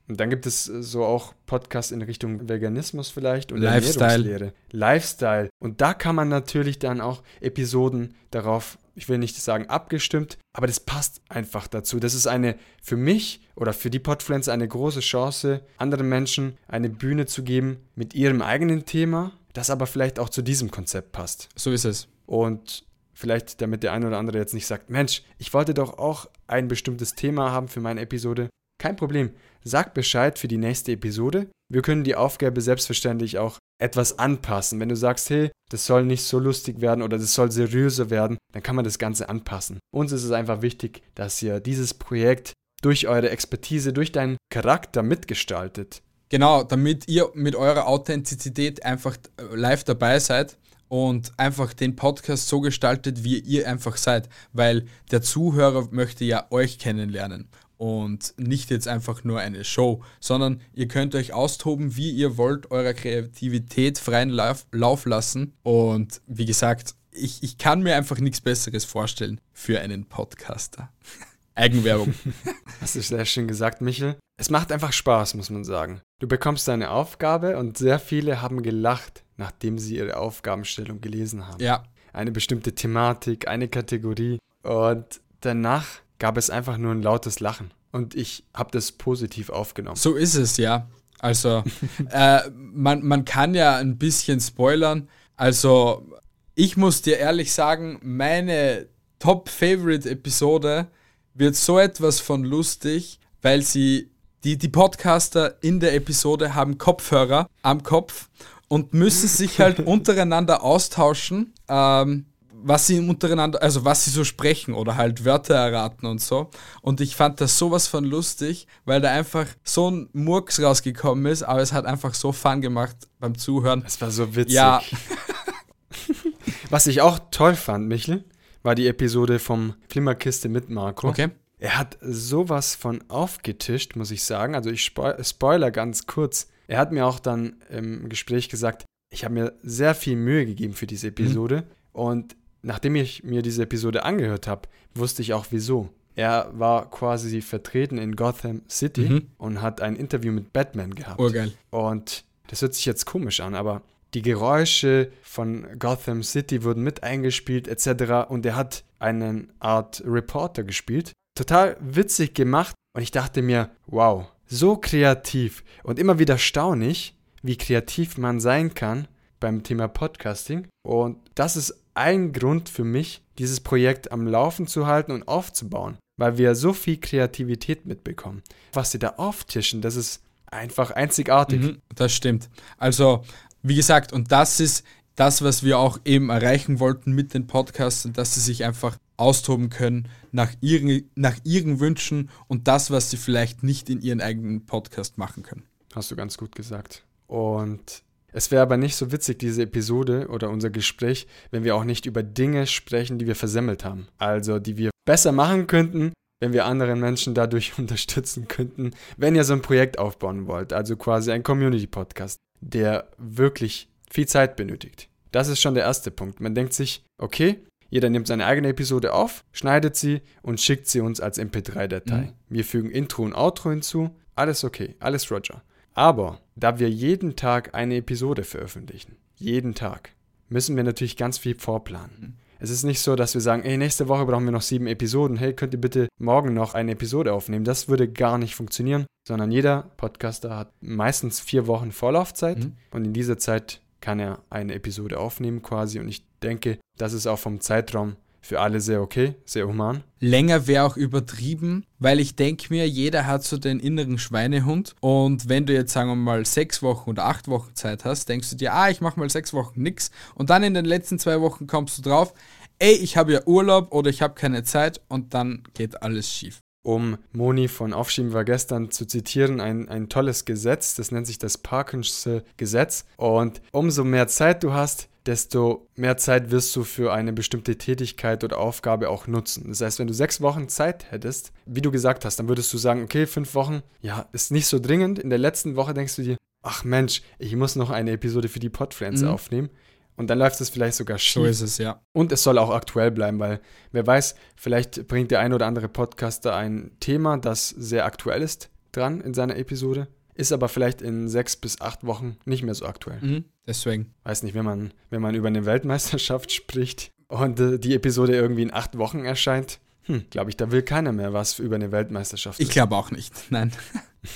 Und 0.08 0.18
dann 0.18 0.30
gibt 0.30 0.46
es 0.46 0.68
äh, 0.68 0.82
so 0.82 1.04
auch 1.04 1.34
Podcasts 1.44 1.92
in 1.92 2.00
Richtung 2.00 2.48
Veganismus 2.48 3.10
vielleicht 3.10 3.52
oder 3.52 3.60
Lifestyle. 3.60 4.54
Lifestyle. 4.72 5.50
Und 5.62 5.82
da 5.82 5.92
kann 5.92 6.14
man 6.14 6.30
natürlich 6.30 6.78
dann 6.78 7.02
auch 7.02 7.22
Episoden 7.42 8.14
darauf 8.30 8.78
ich 8.98 9.08
will 9.08 9.18
nicht 9.18 9.36
sagen 9.36 9.66
abgestimmt, 9.66 10.38
aber 10.52 10.66
das 10.66 10.80
passt 10.80 11.22
einfach 11.28 11.68
dazu. 11.68 12.00
Das 12.00 12.14
ist 12.14 12.26
eine 12.26 12.56
für 12.82 12.96
mich 12.96 13.40
oder 13.54 13.72
für 13.72 13.90
die 13.90 14.00
Podfluencer 14.00 14.52
eine 14.52 14.66
große 14.66 15.00
Chance, 15.00 15.62
anderen 15.76 16.08
Menschen 16.08 16.58
eine 16.66 16.90
Bühne 16.90 17.26
zu 17.26 17.44
geben 17.44 17.78
mit 17.94 18.14
ihrem 18.14 18.42
eigenen 18.42 18.84
Thema, 18.84 19.32
das 19.52 19.70
aber 19.70 19.86
vielleicht 19.86 20.18
auch 20.18 20.28
zu 20.28 20.42
diesem 20.42 20.70
Konzept 20.70 21.12
passt. 21.12 21.48
So 21.54 21.70
ist 21.70 21.84
es. 21.84 22.08
Und 22.26 22.84
vielleicht 23.14 23.60
damit 23.62 23.84
der 23.84 23.92
eine 23.92 24.08
oder 24.08 24.18
andere 24.18 24.38
jetzt 24.38 24.54
nicht 24.54 24.66
sagt, 24.66 24.90
Mensch, 24.90 25.22
ich 25.38 25.54
wollte 25.54 25.74
doch 25.74 25.98
auch 25.98 26.28
ein 26.48 26.66
bestimmtes 26.68 27.14
Thema 27.14 27.52
haben 27.52 27.68
für 27.68 27.80
meine 27.80 28.00
Episode. 28.00 28.48
Kein 28.78 28.96
Problem. 28.96 29.30
Sag 29.64 29.92
Bescheid 29.94 30.38
für 30.38 30.48
die 30.48 30.56
nächste 30.56 30.92
Episode. 30.92 31.48
Wir 31.70 31.82
können 31.82 32.04
die 32.04 32.14
Aufgabe 32.14 32.60
selbstverständlich 32.60 33.38
auch 33.38 33.58
etwas 33.80 34.18
anpassen. 34.18 34.80
Wenn 34.80 34.88
du 34.88 34.96
sagst, 34.96 35.30
hey, 35.30 35.50
das 35.70 35.86
soll 35.86 36.04
nicht 36.04 36.22
so 36.22 36.38
lustig 36.38 36.80
werden 36.80 37.02
oder 37.02 37.18
das 37.18 37.34
soll 37.34 37.50
seriöser 37.50 38.10
werden, 38.10 38.38
dann 38.52 38.62
kann 38.62 38.76
man 38.76 38.84
das 38.84 38.98
Ganze 38.98 39.28
anpassen. 39.28 39.78
Uns 39.94 40.12
ist 40.12 40.24
es 40.24 40.30
einfach 40.30 40.62
wichtig, 40.62 41.02
dass 41.14 41.42
ihr 41.42 41.60
dieses 41.60 41.94
Projekt 41.94 42.52
durch 42.82 43.08
eure 43.08 43.30
Expertise, 43.30 43.92
durch 43.92 44.12
deinen 44.12 44.36
Charakter 44.50 45.02
mitgestaltet. 45.02 46.02
Genau, 46.28 46.62
damit 46.62 47.08
ihr 47.08 47.30
mit 47.34 47.56
eurer 47.56 47.86
Authentizität 47.86 48.84
einfach 48.84 49.16
live 49.52 49.84
dabei 49.84 50.20
seid 50.20 50.56
und 50.88 51.32
einfach 51.36 51.74
den 51.74 51.96
Podcast 51.96 52.48
so 52.48 52.60
gestaltet, 52.60 53.24
wie 53.24 53.38
ihr 53.38 53.68
einfach 53.68 53.96
seid, 53.96 54.28
weil 54.52 54.86
der 55.10 55.22
Zuhörer 55.22 55.88
möchte 55.90 56.24
ja 56.24 56.46
euch 56.50 56.78
kennenlernen 56.78 57.48
und 57.78 58.34
nicht 58.36 58.70
jetzt 58.70 58.88
einfach 58.88 59.24
nur 59.24 59.40
eine 59.40 59.64
Show, 59.64 60.02
sondern 60.20 60.60
ihr 60.74 60.88
könnt 60.88 61.14
euch 61.14 61.32
austoben, 61.32 61.96
wie 61.96 62.10
ihr 62.10 62.36
wollt, 62.36 62.70
eurer 62.70 62.92
Kreativität 62.92 63.98
freien 63.98 64.30
Lauf, 64.30 64.66
Lauf 64.72 65.06
lassen. 65.06 65.54
Und 65.62 66.20
wie 66.26 66.44
gesagt, 66.44 66.96
ich, 67.12 67.42
ich 67.42 67.56
kann 67.56 67.82
mir 67.82 67.96
einfach 67.96 68.18
nichts 68.18 68.40
Besseres 68.40 68.84
vorstellen 68.84 69.40
für 69.52 69.80
einen 69.80 70.04
Podcaster. 70.04 70.92
Eigenwerbung. 71.54 72.14
Hast 72.80 72.94
du 72.94 73.00
sehr 73.00 73.24
schön 73.24 73.48
gesagt, 73.48 73.80
Michel. 73.80 74.16
Es 74.36 74.50
macht 74.50 74.70
einfach 74.70 74.92
Spaß, 74.92 75.34
muss 75.34 75.50
man 75.50 75.64
sagen. 75.64 76.00
Du 76.20 76.28
bekommst 76.28 76.68
deine 76.68 76.90
Aufgabe 76.90 77.58
und 77.58 77.78
sehr 77.78 77.98
viele 77.98 78.40
haben 78.42 78.62
gelacht, 78.62 79.24
nachdem 79.36 79.78
sie 79.78 79.96
ihre 79.96 80.16
Aufgabenstellung 80.16 81.00
gelesen 81.00 81.46
haben. 81.46 81.62
Ja. 81.62 81.84
Eine 82.12 82.30
bestimmte 82.30 82.74
Thematik, 82.74 83.48
eine 83.48 83.68
Kategorie. 83.68 84.38
Und 84.62 85.20
danach 85.40 85.86
gab 86.18 86.36
es 86.36 86.50
einfach 86.50 86.78
nur 86.78 86.92
ein 86.92 87.02
lautes 87.02 87.40
Lachen. 87.40 87.72
Und 87.92 88.14
ich 88.14 88.44
habe 88.54 88.70
das 88.72 88.92
positiv 88.92 89.50
aufgenommen. 89.50 89.96
So 89.96 90.14
ist 90.14 90.34
es, 90.34 90.56
ja. 90.56 90.88
Also, 91.18 91.64
äh, 92.10 92.40
man, 92.50 93.04
man 93.04 93.24
kann 93.24 93.54
ja 93.54 93.76
ein 93.76 93.98
bisschen 93.98 94.40
spoilern. 94.40 95.08
Also, 95.36 96.06
ich 96.54 96.76
muss 96.76 97.02
dir 97.02 97.18
ehrlich 97.18 97.52
sagen, 97.52 97.98
meine 98.02 98.88
Top-Favorite-Episode 99.20 100.88
wird 101.34 101.56
so 101.56 101.78
etwas 101.78 102.20
von 102.20 102.44
lustig, 102.44 103.20
weil 103.42 103.62
sie, 103.62 104.10
die, 104.44 104.58
die 104.58 104.68
Podcaster 104.68 105.62
in 105.62 105.80
der 105.80 105.94
Episode 105.94 106.54
haben 106.54 106.78
Kopfhörer 106.78 107.48
am 107.62 107.82
Kopf 107.82 108.28
und 108.68 108.92
müssen 108.92 109.28
sich 109.28 109.60
halt 109.60 109.80
untereinander 109.86 110.62
austauschen. 110.62 111.54
Ähm, 111.68 112.26
was 112.62 112.86
sie 112.86 112.98
untereinander, 113.00 113.62
also 113.62 113.84
was 113.84 114.04
sie 114.04 114.10
so 114.10 114.24
sprechen 114.24 114.74
oder 114.74 114.96
halt 114.96 115.24
Wörter 115.24 115.54
erraten 115.54 116.06
und 116.06 116.20
so. 116.20 116.50
Und 116.82 117.00
ich 117.00 117.16
fand 117.16 117.40
das 117.40 117.58
sowas 117.58 117.86
von 117.86 118.04
lustig, 118.04 118.66
weil 118.84 119.00
da 119.00 119.10
einfach 119.10 119.46
so 119.64 119.90
ein 119.90 120.08
Murks 120.12 120.60
rausgekommen 120.60 121.26
ist, 121.26 121.42
aber 121.42 121.60
es 121.60 121.72
hat 121.72 121.86
einfach 121.86 122.14
so 122.14 122.32
Fun 122.32 122.60
gemacht 122.60 122.96
beim 123.18 123.36
Zuhören. 123.36 123.84
Es 123.86 124.00
war 124.00 124.10
so 124.10 124.34
witzig. 124.34 124.54
Ja, 124.54 124.82
Was 126.70 126.86
ich 126.86 127.00
auch 127.00 127.18
toll 127.30 127.54
fand, 127.54 127.88
Michel, 127.88 128.24
war 128.62 128.74
die 128.74 128.86
Episode 128.86 129.38
vom 129.38 129.74
Flimmerkiste 129.88 130.48
mit 130.48 130.68
Marco. 130.68 131.08
okay. 131.08 131.28
Er 131.60 131.76
hat 131.76 131.98
sowas 132.00 132.76
von 132.76 133.02
aufgetischt, 133.08 133.96
muss 133.96 134.12
ich 134.12 134.22
sagen. 134.22 134.54
Also 134.54 134.70
ich 134.70 134.84
spo 134.84 135.12
spoiler 135.22 135.72
ganz 135.72 136.06
kurz. 136.06 136.46
Er 136.68 136.78
hat 136.78 136.92
mir 136.92 137.04
auch 137.04 137.18
dann 137.18 137.56
im 137.68 138.08
Gespräch 138.08 138.48
gesagt, 138.48 138.84
ich 139.10 139.24
habe 139.24 139.34
mir 139.34 139.52
sehr 139.64 139.96
viel 139.96 140.14
Mühe 140.14 140.46
gegeben 140.46 140.74
für 140.74 140.86
diese 140.86 141.08
Episode. 141.08 141.64
Und 141.92 142.36
nachdem 142.62 142.94
ich 142.96 143.22
mir 143.24 143.42
diese 143.42 143.62
Episode 143.62 144.04
angehört 144.04 144.46
habe, 144.46 144.62
wusste 144.94 145.22
ich 145.22 145.32
auch 145.34 145.46
wieso. 145.50 145.88
Er 146.14 146.50
war 146.52 146.90
quasi 146.90 147.40
vertreten 147.42 147.96
in 147.98 148.16
Gotham 148.16 148.62
City 148.68 149.02
Mhm. 149.08 149.26
und 149.38 149.62
hat 149.62 149.80
ein 149.80 149.94
Interview 149.94 150.32
mit 150.32 150.52
Batman 150.52 150.94
gehabt. 150.94 151.20
Urgeil. 151.20 151.52
Und 151.70 152.24
das 152.48 152.62
hört 152.62 152.74
sich 152.74 152.86
jetzt 152.86 153.04
komisch 153.06 153.40
an, 153.40 153.54
aber 153.54 153.82
die 154.14 154.22
Geräusche 154.22 155.12
von 155.22 155.66
Gotham 155.78 156.22
City 156.22 156.64
wurden 156.64 156.82
mit 156.82 157.02
eingespielt 157.02 157.68
etc. 157.68 158.28
Und 158.30 158.44
er 158.46 158.56
hat 158.56 158.82
eine 158.98 159.46
Art 159.60 160.02
Reporter 160.04 160.64
gespielt. 160.64 161.12
Total 161.36 161.76
witzig 161.80 162.34
gemacht. 162.34 162.74
Und 162.96 163.02
ich 163.02 163.10
dachte 163.12 163.42
mir, 163.42 163.70
wow, 163.86 164.26
so 164.46 164.76
kreativ. 164.76 165.62
Und 165.84 165.98
immer 165.98 166.18
wieder 166.18 166.38
staune 166.38 166.88
ich, 166.88 167.14
wie 167.42 167.56
kreativ 167.56 168.18
man 168.18 168.40
sein 168.40 168.74
kann 168.74 169.06
beim 169.38 169.62
Thema 169.62 169.86
Podcasting. 169.86 170.66
Und 170.82 171.18
das 171.36 171.56
ist 171.56 171.78
ein 171.98 172.32
Grund 172.32 172.68
für 172.68 172.84
mich, 172.84 173.22
dieses 173.38 173.60
Projekt 173.60 174.12
am 174.12 174.26
Laufen 174.26 174.66
zu 174.66 174.86
halten 174.86 175.12
und 175.12 175.26
aufzubauen. 175.26 175.98
Weil 176.16 176.38
wir 176.38 176.54
so 176.54 176.72
viel 176.72 176.98
Kreativität 176.98 177.86
mitbekommen. 177.86 178.42
Was 178.72 178.92
sie 178.92 178.98
da 178.98 179.14
auftischen, 179.18 179.82
das 179.82 179.96
ist 179.96 180.22
einfach 180.46 180.90
einzigartig. 180.92 181.60
Mhm, 181.60 181.82
das 181.94 182.12
stimmt. 182.12 182.48
Also, 182.78 183.22
wie 183.62 183.74
gesagt, 183.74 184.12
und 184.12 184.32
das 184.32 184.60
ist 184.60 184.84
das, 185.16 185.42
was 185.42 185.62
wir 185.62 185.78
auch 185.78 185.98
eben 186.04 186.30
erreichen 186.30 186.80
wollten 186.80 187.12
mit 187.12 187.34
den 187.34 187.46
Podcasts, 187.46 188.08
dass 188.12 188.34
sie 188.34 188.40
sich 188.40 188.64
einfach 188.64 188.96
austoben 189.16 189.68
können 189.68 190.08
nach 190.30 190.52
ihren, 190.60 191.10
nach 191.16 191.36
ihren 191.44 191.80
Wünschen 191.80 192.30
und 192.46 192.68
das, 192.68 192.90
was 192.90 193.10
sie 193.10 193.16
vielleicht 193.16 193.62
nicht 193.64 193.90
in 193.90 194.00
ihren 194.00 194.20
eigenen 194.20 194.66
Podcast 194.66 195.18
machen 195.18 195.42
können. 195.42 195.64
Hast 195.94 196.10
du 196.10 196.16
ganz 196.16 196.38
gut 196.38 196.54
gesagt. 196.54 197.04
Und 197.26 198.02
es 198.32 198.50
wäre 198.50 198.62
aber 198.62 198.76
nicht 198.76 198.96
so 198.96 199.10
witzig, 199.10 199.38
diese 199.38 199.62
Episode 199.62 200.28
oder 200.28 200.50
unser 200.50 200.70
Gespräch, 200.70 201.26
wenn 201.50 201.64
wir 201.64 201.76
auch 201.76 201.84
nicht 201.84 202.06
über 202.06 202.22
Dinge 202.22 202.66
sprechen, 202.66 203.18
die 203.18 203.26
wir 203.26 203.36
versemmelt 203.36 203.84
haben. 203.84 204.08
Also, 204.18 204.58
die 204.58 204.76
wir 204.76 204.90
besser 205.06 205.32
machen 205.32 205.66
könnten, 205.66 206.12
wenn 206.40 206.52
wir 206.52 206.66
anderen 206.66 207.00
Menschen 207.00 207.34
dadurch 207.34 207.72
unterstützen 207.78 208.48
könnten, 208.48 208.92
wenn 209.16 209.34
ihr 209.34 209.44
so 209.44 209.54
ein 209.54 209.62
Projekt 209.62 209.98
aufbauen 209.98 210.46
wollt. 210.46 210.72
Also 210.72 210.96
quasi 210.96 211.32
ein 211.32 211.42
Community-Podcast, 211.42 212.38
der 212.60 213.08
wirklich 213.18 213.88
viel 214.10 214.26
Zeit 214.26 214.56
benötigt. 214.56 215.08
Das 215.32 215.48
ist 215.48 215.60
schon 215.60 215.74
der 215.74 215.84
erste 215.84 216.10
Punkt. 216.10 216.40
Man 216.40 216.54
denkt 216.54 216.72
sich, 216.72 217.04
okay, 217.18 217.58
jeder 217.90 218.10
nimmt 218.10 218.26
seine 218.26 218.46
eigene 218.46 218.68
Episode 218.68 219.14
auf, 219.14 219.44
schneidet 219.52 219.96
sie 219.96 220.20
und 220.42 220.60
schickt 220.60 220.88
sie 220.88 221.00
uns 221.00 221.20
als 221.20 221.38
MP3-Datei. 221.38 222.20
Mhm. 222.20 222.32
Wir 222.48 222.64
fügen 222.64 222.90
Intro 222.90 223.22
und 223.22 223.34
Outro 223.34 223.70
hinzu. 223.70 224.10
Alles 224.34 224.62
okay, 224.64 224.94
alles 225.00 225.30
Roger. 225.30 225.62
Aber 225.98 226.38
da 226.54 226.78
wir 226.78 226.88
jeden 226.88 227.34
Tag 227.34 227.74
eine 227.74 227.96
Episode 227.96 228.44
veröffentlichen, 228.44 229.16
jeden 229.34 229.74
Tag, 229.74 230.10
müssen 230.48 230.76
wir 230.76 230.84
natürlich 230.84 231.16
ganz 231.16 231.38
viel 231.38 231.58
vorplanen. 231.58 232.36
Es 232.60 232.70
ist 232.70 232.84
nicht 232.84 233.00
so, 233.00 233.16
dass 233.16 233.34
wir 233.34 233.40
sagen, 233.40 233.64
ey, 233.64 233.76
nächste 233.76 234.06
Woche 234.06 234.24
brauchen 234.24 234.44
wir 234.44 234.52
noch 234.52 234.62
sieben 234.62 234.86
Episoden. 234.86 235.36
Hey, 235.36 235.54
könnt 235.54 235.74
ihr 235.74 235.80
bitte 235.80 236.06
morgen 236.16 236.54
noch 236.54 236.74
eine 236.74 236.92
Episode 236.92 237.32
aufnehmen? 237.32 237.64
Das 237.64 237.88
würde 237.88 238.06
gar 238.08 238.38
nicht 238.38 238.54
funktionieren, 238.54 239.06
sondern 239.26 239.50
jeder 239.50 239.90
Podcaster 239.96 240.56
hat 240.56 240.70
meistens 240.80 241.40
vier 241.40 241.66
Wochen 241.66 241.90
Vorlaufzeit 241.90 242.58
Mhm. 242.60 242.72
und 242.92 243.04
in 243.04 243.12
dieser 243.12 243.38
Zeit 243.38 243.80
kann 244.00 244.20
er 244.20 244.38
eine 244.50 244.74
Episode 244.74 245.18
aufnehmen 245.18 245.62
quasi. 245.62 245.98
Und 245.98 246.06
ich 246.06 246.24
denke, 246.44 246.78
das 246.96 247.12
ist 247.12 247.26
auch 247.26 247.40
vom 247.40 247.60
Zeitraum 247.60 248.14
für 248.48 248.60
alle 248.62 248.80
sehr 248.80 249.02
okay, 249.02 249.34
sehr 249.44 249.68
human. 249.68 250.02
Länger 250.20 250.66
wäre 250.66 250.84
auch 250.84 250.96
übertrieben, 250.96 251.84
weil 251.98 252.18
ich 252.18 252.34
denke 252.34 252.68
mir, 252.70 252.88
jeder 252.88 253.26
hat 253.26 253.44
so 253.44 253.58
den 253.58 253.78
inneren 253.78 254.16
Schweinehund. 254.16 254.94
Und 255.00 255.50
wenn 255.50 255.66
du 255.66 255.74
jetzt, 255.74 255.92
sagen 255.92 256.08
wir 256.08 256.16
mal, 256.16 256.46
sechs 256.46 256.82
Wochen 256.82 257.10
oder 257.10 257.26
acht 257.26 257.48
Wochen 257.48 257.74
Zeit 257.74 258.06
hast, 258.06 258.26
denkst 258.30 258.48
du 258.48 258.56
dir, 258.56 258.72
ah, 258.72 258.88
ich 258.88 259.02
mache 259.02 259.20
mal 259.20 259.28
sechs 259.28 259.52
Wochen 259.52 259.82
nix. 259.82 260.10
Und 260.34 260.48
dann 260.48 260.62
in 260.62 260.72
den 260.72 260.86
letzten 260.86 261.18
zwei 261.18 261.42
Wochen 261.42 261.66
kommst 261.66 261.98
du 261.98 262.02
drauf, 262.02 262.32
ey, 262.78 262.94
ich 262.94 263.18
habe 263.18 263.34
ja 263.34 263.42
Urlaub 263.44 263.92
oder 263.92 264.08
ich 264.08 264.22
habe 264.22 264.32
keine 264.32 264.62
Zeit 264.62 265.02
und 265.08 265.34
dann 265.34 265.62
geht 265.74 266.02
alles 266.02 266.32
schief. 266.32 266.60
Um 266.82 267.18
Moni 267.32 267.68
von 267.68 267.92
Aufschieben 267.92 268.32
war 268.32 268.44
gestern 268.44 268.90
zu 268.90 269.04
zitieren, 269.04 269.60
ein, 269.60 269.90
ein 269.90 270.08
tolles 270.08 270.46
Gesetz, 270.46 270.94
das 270.94 271.10
nennt 271.10 271.26
sich 271.26 271.38
das 271.38 271.58
Parkinsche 271.58 272.44
Gesetz. 272.56 273.04
Und 273.18 273.60
umso 273.72 274.04
mehr 274.04 274.26
Zeit 274.26 274.62
du 274.62 274.72
hast, 274.72 275.10
desto 275.28 275.86
mehr 275.94 276.16
Zeit 276.16 276.50
wirst 276.50 276.74
du 276.74 276.82
für 276.84 277.12
eine 277.12 277.32
bestimmte 277.32 277.76
Tätigkeit 277.76 278.42
oder 278.42 278.58
Aufgabe 278.58 279.10
auch 279.10 279.26
nutzen. 279.26 279.68
Das 279.68 279.80
heißt, 279.82 279.98
wenn 279.98 280.06
du 280.08 280.14
sechs 280.14 280.40
Wochen 280.40 280.68
Zeit 280.68 281.12
hättest, 281.12 281.52
wie 281.66 281.82
du 281.82 281.90
gesagt 281.90 282.24
hast, 282.24 282.38
dann 282.38 282.48
würdest 282.48 282.72
du 282.72 282.78
sagen, 282.78 283.02
okay, 283.04 283.26
fünf 283.26 283.54
Wochen, 283.54 283.82
ja, 284.00 284.26
ist 284.32 284.50
nicht 284.50 284.66
so 284.66 284.78
dringend. 284.80 285.18
In 285.18 285.28
der 285.30 285.38
letzten 285.38 285.76
Woche 285.76 285.92
denkst 285.94 286.16
du 286.16 286.22
dir, 286.22 286.36
ach 286.62 286.82
Mensch, 286.82 287.22
ich 287.38 287.54
muss 287.54 287.76
noch 287.76 287.90
eine 287.90 288.12
Episode 288.12 288.48
für 288.48 288.58
die 288.58 288.70
Podfriends 288.70 289.22
Mhm. 289.22 289.28
aufnehmen. 289.28 289.68
Und 290.16 290.30
dann 290.30 290.38
läuft 290.38 290.60
es 290.60 290.70
vielleicht 290.70 290.96
sogar 290.96 291.18
schief. 291.18 291.34
So 291.34 291.44
ist 291.44 291.60
es, 291.60 291.78
ja. 291.78 292.00
Und 292.12 292.32
es 292.32 292.42
soll 292.42 292.58
auch 292.58 292.70
aktuell 292.70 293.12
bleiben, 293.12 293.38
weil 293.38 293.60
wer 293.92 294.04
weiß, 294.04 294.34
vielleicht 294.56 295.06
bringt 295.06 295.30
der 295.30 295.38
ein 295.40 295.52
oder 295.52 295.66
andere 295.66 295.88
Podcaster 295.88 296.56
ein 296.56 296.90
Thema, 296.98 297.36
das 297.36 297.68
sehr 297.68 298.04
aktuell 298.04 298.42
ist, 298.42 298.70
dran 298.90 299.20
in 299.20 299.32
seiner 299.34 299.56
Episode, 299.56 300.08
ist 300.38 300.52
aber 300.52 300.68
vielleicht 300.68 301.02
in 301.02 301.28
sechs 301.28 301.56
bis 301.56 301.80
acht 301.80 302.04
Wochen 302.06 302.36
nicht 302.44 302.62
mehr 302.62 302.74
so 302.74 302.86
aktuell. 302.86 303.20
Mhm. 303.20 303.44
Deswegen. 303.66 304.14
Weiß 304.24 304.42
nicht, 304.44 304.54
wenn 304.54 304.64
man, 304.64 304.92
wenn 305.10 305.20
man 305.20 305.34
über 305.34 305.48
eine 305.48 305.66
Weltmeisterschaft 305.66 306.52
spricht 306.60 307.10
und 307.26 307.58
äh, 307.60 307.78
die 307.78 307.94
Episode 307.94 308.34
irgendwie 308.34 308.62
in 308.62 308.72
acht 308.72 308.96
Wochen 308.96 309.24
erscheint, 309.24 309.80
hm, 310.04 310.24
glaube 310.30 310.50
ich, 310.50 310.56
da 310.56 310.70
will 310.70 310.82
keiner 310.82 311.12
mehr 311.12 311.32
was 311.32 311.58
über 311.58 311.74
eine 311.74 311.92
Weltmeisterschaft. 311.92 312.60
Ich 312.60 312.70
glaube 312.70 312.96
auch 312.96 313.10
nicht. 313.10 313.34
Nein. 313.50 313.72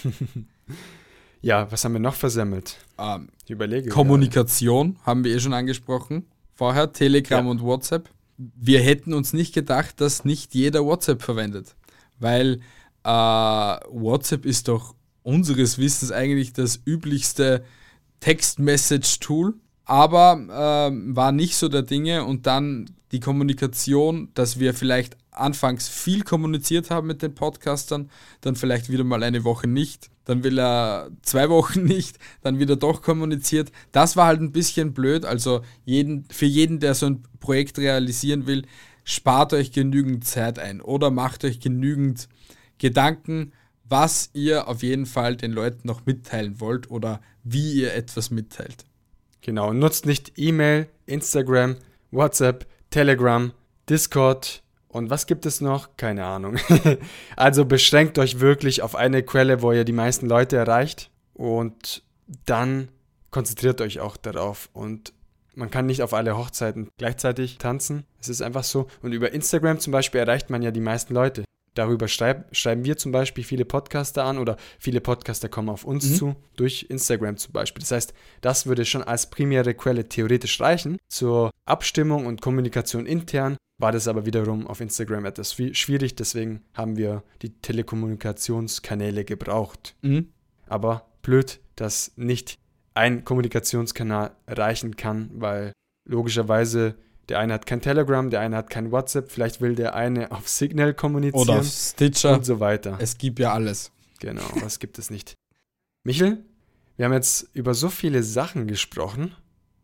ja, 1.41 1.71
was 1.71 1.85
haben 1.85 1.93
wir 1.93 2.01
noch 2.01 2.15
versemmelt? 2.15 2.77
Ähm, 2.99 3.29
Ich 3.45 3.51
überlege. 3.51 3.89
Kommunikation 3.91 4.99
haben 5.05 5.25
wir 5.25 5.35
eh 5.35 5.41
schon 5.41 5.55
angesprochen. 5.55 6.27
Vorher 6.55 6.93
Telegram 6.93 7.45
Ja. 7.45 7.51
und 7.51 7.63
WhatsApp. 7.63 8.11
Wir 8.37 8.81
hätten 8.81 9.15
uns 9.15 9.33
nicht 9.33 9.55
gedacht, 9.55 10.01
dass 10.01 10.25
nicht 10.25 10.55
jeder 10.55 10.85
WhatsApp 10.85 11.23
verwendet. 11.23 11.75
Weil 12.19 12.61
äh, 13.05 13.09
WhatsApp 13.09 14.45
ist 14.45 14.69
doch 14.69 14.95
unseres 15.23 15.79
Wissens 15.79 16.13
eigentlich 16.13 16.53
das 16.53 16.81
üblichste 16.87 17.65
Text-Message-Tool. 18.21 19.55
Aber 19.85 20.89
ähm, 20.91 21.17
war 21.17 21.33
nicht 21.33 21.57
so 21.57 21.69
der 21.69 21.83
Dinge 21.83 22.25
und 22.25 22.47
dann 22.47 22.89
die 23.11 23.21
Kommunikation, 23.21 24.31
dass 24.35 24.59
wir 24.59 24.75
vielleicht 24.75 25.17
anfangs 25.33 25.89
viel 25.89 26.23
kommuniziert 26.23 26.91
haben 26.91 27.07
mit 27.07 27.23
den 27.23 27.35
Podcastern, 27.35 28.11
dann 28.41 28.55
vielleicht 28.55 28.91
wieder 28.91 29.05
mal 29.05 29.23
eine 29.23 29.45
Woche 29.45 29.67
nicht, 29.67 30.11
dann 30.25 30.45
will 30.45 30.59
er 30.59 31.11
zwei 31.23 31.49
Wochen 31.51 31.85
nicht, 31.85 32.19
dann 32.43 32.59
wieder 32.59 32.77
doch 32.77 33.03
kommuniziert. 33.03 33.73
Das 33.93 34.17
war 34.17 34.27
halt 34.27 34.41
ein 34.41 34.53
bisschen 34.53 34.93
blöd. 34.93 35.25
Also 35.25 35.63
jeden, 35.85 36.25
für 36.31 36.47
jeden, 36.47 36.81
der 36.81 36.95
so 36.95 37.07
ein 37.07 37.23
Projekt 37.41 37.79
realisieren 37.79 38.47
will, 38.47 38.65
spart 39.05 39.53
euch 39.53 39.73
genügend 39.73 40.25
Zeit 40.25 40.59
ein 40.59 40.81
oder 40.81 41.11
macht 41.11 41.45
euch 41.45 41.61
genügend 41.61 42.29
Gedanken, 42.79 43.53
was 43.89 44.31
ihr 44.33 44.69
auf 44.69 44.83
jeden 44.83 45.07
Fall 45.07 45.37
den 45.37 45.53
Leuten 45.53 45.87
noch 45.87 46.07
mitteilen 46.07 46.61
wollt 46.61 46.91
oder 46.91 47.21
wie 47.43 47.75
ihr 47.75 47.95
etwas 47.95 48.31
mitteilt. 48.31 48.85
Genau, 49.41 49.73
nutzt 49.73 50.07
nicht 50.07 50.33
E-Mail, 50.37 50.89
Instagram, 51.07 51.77
WhatsApp, 52.11 52.67
Telegram, 52.91 53.53
Discord 53.89 54.63
und 54.89 55.11
was 55.11 55.27
gibt 55.27 55.47
es 55.47 55.61
noch? 55.61 55.97
Keine 55.97 56.25
Ahnung. 56.25 56.59
also 57.37 57.65
beschränkt 57.65 58.19
euch 58.19 58.41
wirklich 58.41 58.83
auf 58.83 58.95
eine 58.95 59.23
Quelle, 59.23 59.63
wo 59.63 59.73
ihr 59.73 59.85
die 59.85 59.93
meisten 59.93 60.27
Leute 60.27 60.57
erreicht 60.57 61.11
und 61.35 62.03
dann 62.47 62.89
konzentriert 63.31 63.81
euch 63.81 64.01
auch 64.01 64.17
darauf 64.17 64.69
und 64.73 65.13
man 65.55 65.71
kann 65.71 65.87
nicht 65.87 66.03
auf 66.03 66.15
alle 66.15 66.37
Hochzeiten 66.37 66.89
gleichzeitig 66.97 67.59
tanzen. 67.59 68.05
Es 68.21 68.29
ist 68.29 68.43
einfach 68.43 68.65
so. 68.65 68.87
Und 69.03 69.13
über 69.13 69.33
Instagram 69.33 69.81
zum 69.81 69.93
Beispiel 69.93 70.21
erreicht 70.21 70.51
man 70.51 70.63
ja 70.63 70.71
die 70.71 70.81
meisten 70.81 71.13
Leute. 71.13 71.45
Darüber 71.75 72.07
schreib, 72.09 72.55
schreiben 72.55 72.85
wir 72.85 72.97
zum 72.99 73.13
Beispiel 73.13 73.45
viele 73.45 73.65
Podcaster 73.65 74.25
an 74.25 74.39
oder 74.39 74.57
viele 74.79 75.01
Podcaster 75.01 75.49
kommen 75.49 75.71
auf 75.71 75.85
uns 75.85 76.11
Mhm. 76.11 76.15
zu, 76.15 76.37
durch 76.57 76.87
Instagram 76.91 77.37
zum 77.39 77.53
Beispiel. 77.53 77.81
Das 77.81 77.93
heißt, 77.93 78.15
das 78.43 78.67
würde 78.67 78.85
schon 78.85 79.03
als 79.03 79.31
primäre 79.31 79.73
Quelle 79.75 80.09
theoretisch 80.09 80.61
reichen. 80.61 80.99
Zur 81.09 81.51
Abstimmung 81.67 82.27
und 82.27 82.43
Kommunikation 82.43 83.07
intern 83.07 83.57
war 83.81 83.91
das 83.91 84.07
aber 84.07 84.27
wiederum 84.27 84.67
auf 84.67 84.81
Instagram 84.81 85.25
etwas 85.25 85.55
schwi- 85.55 85.75
schwierig, 85.75 86.15
deswegen 86.15 86.63
haben 86.75 86.97
wir 86.97 87.23
die 87.41 87.51
Telekommunikationskanäle 87.61 89.25
gebraucht. 89.25 89.95
Mhm. 90.03 90.29
Aber 90.67 91.09
blöd, 91.23 91.61
dass 91.77 92.13
nicht 92.17 92.57
ein 92.95 93.25
Kommunikationskanal 93.25 94.33
reichen 94.47 94.97
kann, 94.97 95.31
weil 95.35 95.73
logischerweise 96.09 96.97
Der 97.33 97.39
eine 97.39 97.55
hat 97.55 97.65
kein 97.65 97.81
Telegram, 97.81 98.29
der 98.29 98.41
eine 98.41 98.59
hat 98.59 98.69
kein 98.69 98.93
WhatsApp, 98.93 99.31
vielleicht 99.31 99.63
will 99.63 99.75
der 99.75 99.95
eine 99.95 100.31
auf 100.33 100.51
Signal 100.51 100.93
kommunizieren. 100.93 101.49
Oder 101.49 101.61
auf 101.61 101.67
Stitcher. 101.67 102.35
Und 102.35 102.45
so 102.45 102.61
weiter. 102.61 102.99
Es 103.01 103.17
gibt 103.17 103.39
ja 103.39 103.55
alles. 103.55 103.91
Genau, 104.21 104.43
was 104.61 104.79
gibt 104.79 104.99
es 104.99 105.09
nicht? 105.09 105.33
Michel, 106.05 106.45
wir 106.99 107.07
haben 107.07 107.15
jetzt 107.15 107.49
über 107.55 107.73
so 107.73 107.89
viele 107.89 108.23
Sachen 108.23 108.67
gesprochen 108.67 109.35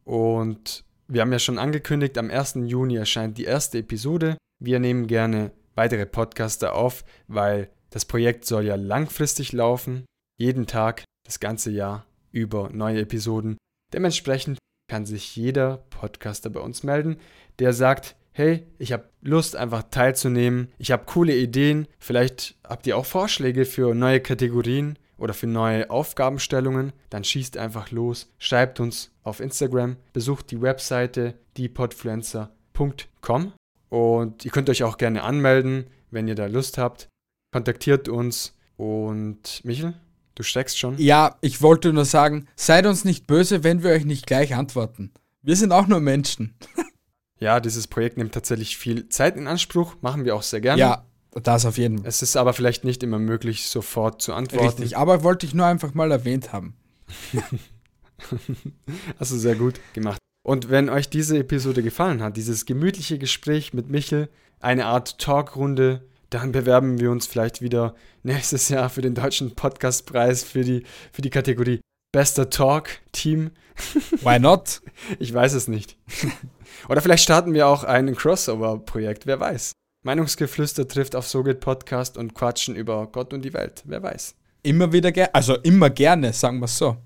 und 0.04 0.84
wir 1.06 1.22
haben 1.22 1.32
ja 1.32 1.38
schon 1.38 1.58
angekündigt, 1.58 2.18
am 2.18 2.30
1. 2.30 2.56
Juni 2.66 2.96
erscheint 2.96 3.38
die 3.38 3.44
erste 3.44 3.78
Episode. 3.78 4.36
Wir 4.62 4.78
nehmen 4.78 5.06
gerne 5.06 5.50
weitere 5.74 6.04
Podcaster 6.04 6.74
auf, 6.74 7.02
weil 7.28 7.70
das 7.88 8.04
Projekt 8.04 8.44
soll 8.44 8.66
ja 8.66 8.74
langfristig 8.74 9.54
laufen, 9.54 10.04
jeden 10.36 10.66
Tag, 10.66 11.02
das 11.24 11.40
ganze 11.40 11.70
Jahr 11.70 12.04
über 12.30 12.68
neue 12.68 13.00
Episoden. 13.00 13.56
Dementsprechend 13.94 14.58
kann 14.88 15.06
sich 15.06 15.36
jeder 15.36 15.84
Podcaster 15.90 16.50
bei 16.50 16.60
uns 16.60 16.82
melden, 16.82 17.18
der 17.58 17.72
sagt, 17.72 18.16
hey, 18.32 18.66
ich 18.78 18.92
habe 18.92 19.08
Lust 19.20 19.56
einfach 19.56 19.84
teilzunehmen, 19.90 20.72
ich 20.78 20.90
habe 20.92 21.04
coole 21.06 21.36
Ideen, 21.36 21.86
vielleicht 21.98 22.56
habt 22.64 22.86
ihr 22.86 22.96
auch 22.96 23.06
Vorschläge 23.06 23.64
für 23.64 23.94
neue 23.94 24.20
Kategorien 24.20 24.98
oder 25.18 25.34
für 25.34 25.46
neue 25.46 25.90
Aufgabenstellungen, 25.90 26.92
dann 27.10 27.24
schießt 27.24 27.56
einfach 27.56 27.90
los, 27.90 28.32
schreibt 28.38 28.80
uns 28.80 29.10
auf 29.22 29.40
Instagram, 29.40 29.96
besucht 30.12 30.50
die 30.50 30.62
Webseite 30.62 31.34
diepodfluencer.com 31.56 33.52
und 33.88 34.44
ihr 34.44 34.50
könnt 34.50 34.70
euch 34.70 34.84
auch 34.84 34.98
gerne 34.98 35.22
anmelden, 35.24 35.86
wenn 36.10 36.28
ihr 36.28 36.34
da 36.36 36.46
Lust 36.46 36.78
habt. 36.78 37.08
Kontaktiert 37.52 38.08
uns 38.08 38.56
und 38.76 39.64
Michel, 39.64 39.94
du 40.38 40.42
steckst 40.42 40.78
schon. 40.78 40.96
Ja, 40.98 41.36
ich 41.40 41.62
wollte 41.62 41.92
nur 41.92 42.04
sagen, 42.04 42.46
seid 42.56 42.86
uns 42.86 43.04
nicht 43.04 43.26
böse, 43.26 43.64
wenn 43.64 43.82
wir 43.82 43.90
euch 43.90 44.04
nicht 44.04 44.26
gleich 44.26 44.54
antworten. 44.54 45.12
Wir 45.42 45.56
sind 45.56 45.72
auch 45.72 45.86
nur 45.86 46.00
Menschen. 46.00 46.54
ja, 47.40 47.60
dieses 47.60 47.86
Projekt 47.86 48.16
nimmt 48.16 48.32
tatsächlich 48.32 48.76
viel 48.76 49.08
Zeit 49.08 49.36
in 49.36 49.46
Anspruch, 49.46 49.96
machen 50.00 50.24
wir 50.24 50.36
auch 50.36 50.42
sehr 50.42 50.60
gerne. 50.60 50.80
Ja, 50.80 51.04
das 51.42 51.66
auf 51.66 51.78
jeden 51.78 51.98
Fall. 51.98 52.06
Es 52.06 52.22
ist 52.22 52.36
aber 52.36 52.52
vielleicht 52.52 52.84
nicht 52.84 53.02
immer 53.02 53.18
möglich, 53.18 53.68
sofort 53.68 54.22
zu 54.22 54.32
antworten. 54.32 54.66
Richtig, 54.66 54.96
aber 54.96 55.22
wollte 55.22 55.46
ich 55.46 55.54
nur 55.54 55.66
einfach 55.66 55.94
mal 55.94 56.10
erwähnt 56.10 56.52
haben. 56.52 56.76
Hast 59.18 59.32
du 59.32 59.38
sehr 59.38 59.56
gut 59.56 59.80
gemacht. 59.92 60.18
Und 60.42 60.70
wenn 60.70 60.88
euch 60.88 61.10
diese 61.10 61.38
Episode 61.38 61.82
gefallen 61.82 62.22
hat, 62.22 62.36
dieses 62.36 62.64
gemütliche 62.64 63.18
Gespräch 63.18 63.74
mit 63.74 63.90
Michel, 63.90 64.28
eine 64.60 64.86
Art 64.86 65.18
Talkrunde, 65.18 66.07
dann 66.30 66.52
bewerben 66.52 67.00
wir 67.00 67.10
uns 67.10 67.26
vielleicht 67.26 67.62
wieder 67.62 67.94
nächstes 68.22 68.68
Jahr 68.68 68.90
für 68.90 69.00
den 69.00 69.14
deutschen 69.14 69.54
Podcastpreis 69.54 70.44
für 70.44 70.62
die, 70.62 70.84
für 71.12 71.22
die 71.22 71.30
Kategorie 71.30 71.80
Bester 72.12 72.50
Talk 72.50 72.90
Team. 73.12 73.50
Why 74.22 74.38
not? 74.38 74.82
Ich 75.18 75.32
weiß 75.32 75.54
es 75.54 75.68
nicht. 75.68 75.96
Oder 76.88 77.00
vielleicht 77.00 77.22
starten 77.22 77.54
wir 77.54 77.66
auch 77.66 77.84
ein 77.84 78.14
Crossover-Projekt, 78.14 79.26
wer 79.26 79.40
weiß. 79.40 79.72
Meinungsgeflüster 80.04 80.86
trifft 80.86 81.16
auf 81.16 81.26
So 81.26 81.42
geht 81.42 81.60
Podcast 81.60 82.16
und 82.16 82.34
quatschen 82.34 82.76
über 82.76 83.06
Gott 83.08 83.32
und 83.32 83.42
die 83.42 83.52
Welt. 83.52 83.82
Wer 83.86 84.02
weiß. 84.02 84.34
Immer 84.62 84.92
wieder 84.92 85.12
gerne, 85.12 85.34
also 85.34 85.56
immer 85.56 85.90
gerne, 85.90 86.32
sagen 86.32 86.58
wir 86.58 86.66
es 86.66 86.78
so. 86.78 86.96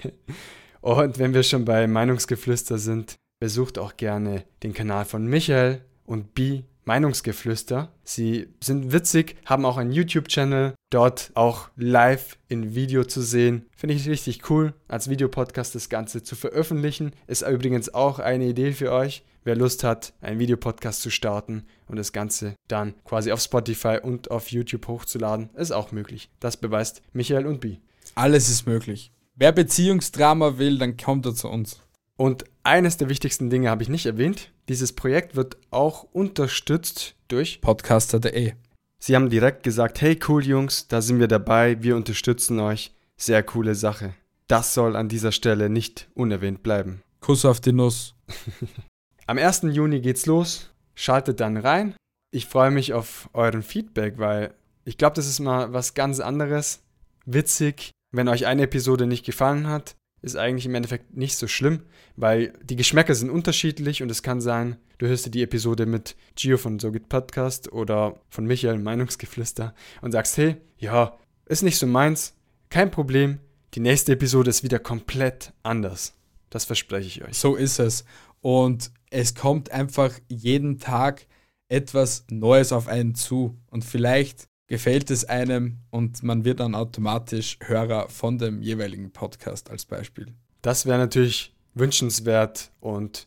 und 0.80 1.18
wenn 1.18 1.34
wir 1.34 1.42
schon 1.42 1.64
bei 1.64 1.86
Meinungsgeflüster 1.86 2.78
sind, 2.78 3.16
besucht 3.40 3.78
auch 3.78 3.96
gerne 3.96 4.44
den 4.62 4.72
Kanal 4.72 5.04
von 5.04 5.26
Michael 5.26 5.82
und 6.04 6.34
Bi 6.34 6.64
Meinungsgeflüster. 6.84 7.92
Sie 8.04 8.48
sind 8.62 8.92
witzig, 8.92 9.36
haben 9.46 9.64
auch 9.64 9.76
einen 9.76 9.92
YouTube-Channel, 9.92 10.74
dort 10.90 11.30
auch 11.34 11.68
live 11.76 12.36
in 12.48 12.74
Video 12.74 13.04
zu 13.04 13.22
sehen. 13.22 13.66
Finde 13.76 13.94
ich 13.94 14.08
richtig 14.08 14.50
cool, 14.50 14.74
als 14.88 15.08
Videopodcast 15.08 15.74
das 15.74 15.88
Ganze 15.88 16.22
zu 16.22 16.36
veröffentlichen. 16.36 17.12
Ist 17.26 17.42
übrigens 17.42 17.92
auch 17.94 18.18
eine 18.18 18.46
Idee 18.46 18.72
für 18.72 18.92
euch, 18.92 19.24
wer 19.44 19.56
Lust 19.56 19.84
hat, 19.84 20.12
einen 20.20 20.38
Videopodcast 20.38 21.02
zu 21.02 21.10
starten 21.10 21.64
und 21.86 21.96
das 21.96 22.12
Ganze 22.12 22.54
dann 22.68 22.94
quasi 23.04 23.32
auf 23.32 23.40
Spotify 23.40 23.98
und 24.02 24.30
auf 24.30 24.50
YouTube 24.50 24.86
hochzuladen. 24.88 25.50
Ist 25.54 25.72
auch 25.72 25.92
möglich. 25.92 26.30
Das 26.40 26.56
beweist 26.56 27.02
Michael 27.12 27.46
und 27.46 27.60
Bi. 27.60 27.80
Alles 28.14 28.48
ist 28.48 28.66
möglich. 28.66 29.12
Wer 29.34 29.52
Beziehungsdrama 29.52 30.58
will, 30.58 30.78
dann 30.78 30.96
kommt 30.96 31.24
er 31.26 31.34
zu 31.34 31.48
uns. 31.48 31.80
Und 32.18 32.44
eines 32.62 32.96
der 32.96 33.08
wichtigsten 33.08 33.50
Dinge 33.50 33.70
habe 33.70 33.82
ich 33.82 33.88
nicht 33.88 34.06
erwähnt. 34.06 34.52
Dieses 34.68 34.92
Projekt 34.92 35.34
wird 35.34 35.56
auch 35.70 36.04
unterstützt 36.12 37.16
durch 37.28 37.60
podcaster.de. 37.60 38.52
Sie 38.98 39.16
haben 39.16 39.30
direkt 39.30 39.64
gesagt, 39.64 40.00
hey 40.00 40.18
cool 40.28 40.44
Jungs, 40.44 40.86
da 40.86 41.02
sind 41.02 41.18
wir 41.18 41.26
dabei, 41.26 41.82
wir 41.82 41.96
unterstützen 41.96 42.60
euch. 42.60 42.94
Sehr 43.16 43.42
coole 43.42 43.74
Sache. 43.74 44.14
Das 44.46 44.74
soll 44.74 44.96
an 44.96 45.08
dieser 45.08 45.32
Stelle 45.32 45.68
nicht 45.68 46.08
unerwähnt 46.14 46.62
bleiben. 46.62 47.02
Kuss 47.20 47.44
auf 47.44 47.60
die 47.60 47.72
Nuss. 47.72 48.14
Am 49.26 49.38
1. 49.38 49.62
Juni 49.70 50.00
geht's 50.00 50.26
los. 50.26 50.70
Schaltet 50.94 51.40
dann 51.40 51.56
rein. 51.56 51.94
Ich 52.30 52.46
freue 52.46 52.70
mich 52.70 52.92
auf 52.92 53.28
euren 53.32 53.62
Feedback, 53.62 54.18
weil 54.18 54.54
ich 54.84 54.98
glaube, 54.98 55.16
das 55.16 55.26
ist 55.26 55.40
mal 55.40 55.72
was 55.72 55.94
ganz 55.94 56.20
anderes. 56.20 56.82
Witzig. 57.24 57.92
Wenn 58.10 58.28
euch 58.28 58.46
eine 58.46 58.62
Episode 58.62 59.06
nicht 59.06 59.24
gefallen 59.24 59.68
hat, 59.68 59.96
ist 60.22 60.36
eigentlich 60.36 60.66
im 60.66 60.74
Endeffekt 60.74 61.16
nicht 61.16 61.36
so 61.36 61.48
schlimm, 61.48 61.82
weil 62.16 62.52
die 62.62 62.76
Geschmäcker 62.76 63.14
sind 63.14 63.30
unterschiedlich 63.30 64.02
und 64.02 64.10
es 64.10 64.22
kann 64.22 64.40
sein, 64.40 64.76
du 64.98 65.06
hörst 65.06 65.26
dir 65.26 65.30
die 65.30 65.42
Episode 65.42 65.84
mit 65.84 66.16
Gio 66.36 66.56
von 66.56 66.78
So 66.78 66.92
geht 66.92 67.08
Podcast 67.08 67.72
oder 67.72 68.20
von 68.30 68.46
Michael 68.46 68.78
Meinungsgeflüster 68.78 69.74
und 70.00 70.12
sagst, 70.12 70.36
hey, 70.36 70.56
ja, 70.78 71.18
ist 71.46 71.62
nicht 71.62 71.78
so 71.78 71.86
meins, 71.86 72.34
kein 72.70 72.90
Problem, 72.90 73.40
die 73.74 73.80
nächste 73.80 74.12
Episode 74.12 74.50
ist 74.50 74.62
wieder 74.62 74.78
komplett 74.78 75.52
anders. 75.62 76.14
Das 76.50 76.64
verspreche 76.64 77.08
ich 77.08 77.24
euch. 77.24 77.36
So 77.36 77.56
ist 77.56 77.78
es. 77.78 78.04
Und 78.40 78.90
es 79.10 79.34
kommt 79.34 79.70
einfach 79.70 80.12
jeden 80.28 80.78
Tag 80.78 81.26
etwas 81.68 82.26
Neues 82.30 82.72
auf 82.72 82.88
einen 82.88 83.14
zu. 83.14 83.58
Und 83.70 83.84
vielleicht 83.84 84.48
gefällt 84.72 85.10
es 85.10 85.26
einem 85.26 85.76
und 85.90 86.22
man 86.22 86.46
wird 86.46 86.60
dann 86.60 86.74
automatisch 86.74 87.58
Hörer 87.62 88.08
von 88.08 88.38
dem 88.38 88.62
jeweiligen 88.62 89.10
Podcast 89.10 89.70
als 89.70 89.84
Beispiel. 89.84 90.28
Das 90.62 90.86
wäre 90.86 90.96
natürlich 90.96 91.54
wünschenswert 91.74 92.70
und 92.80 93.26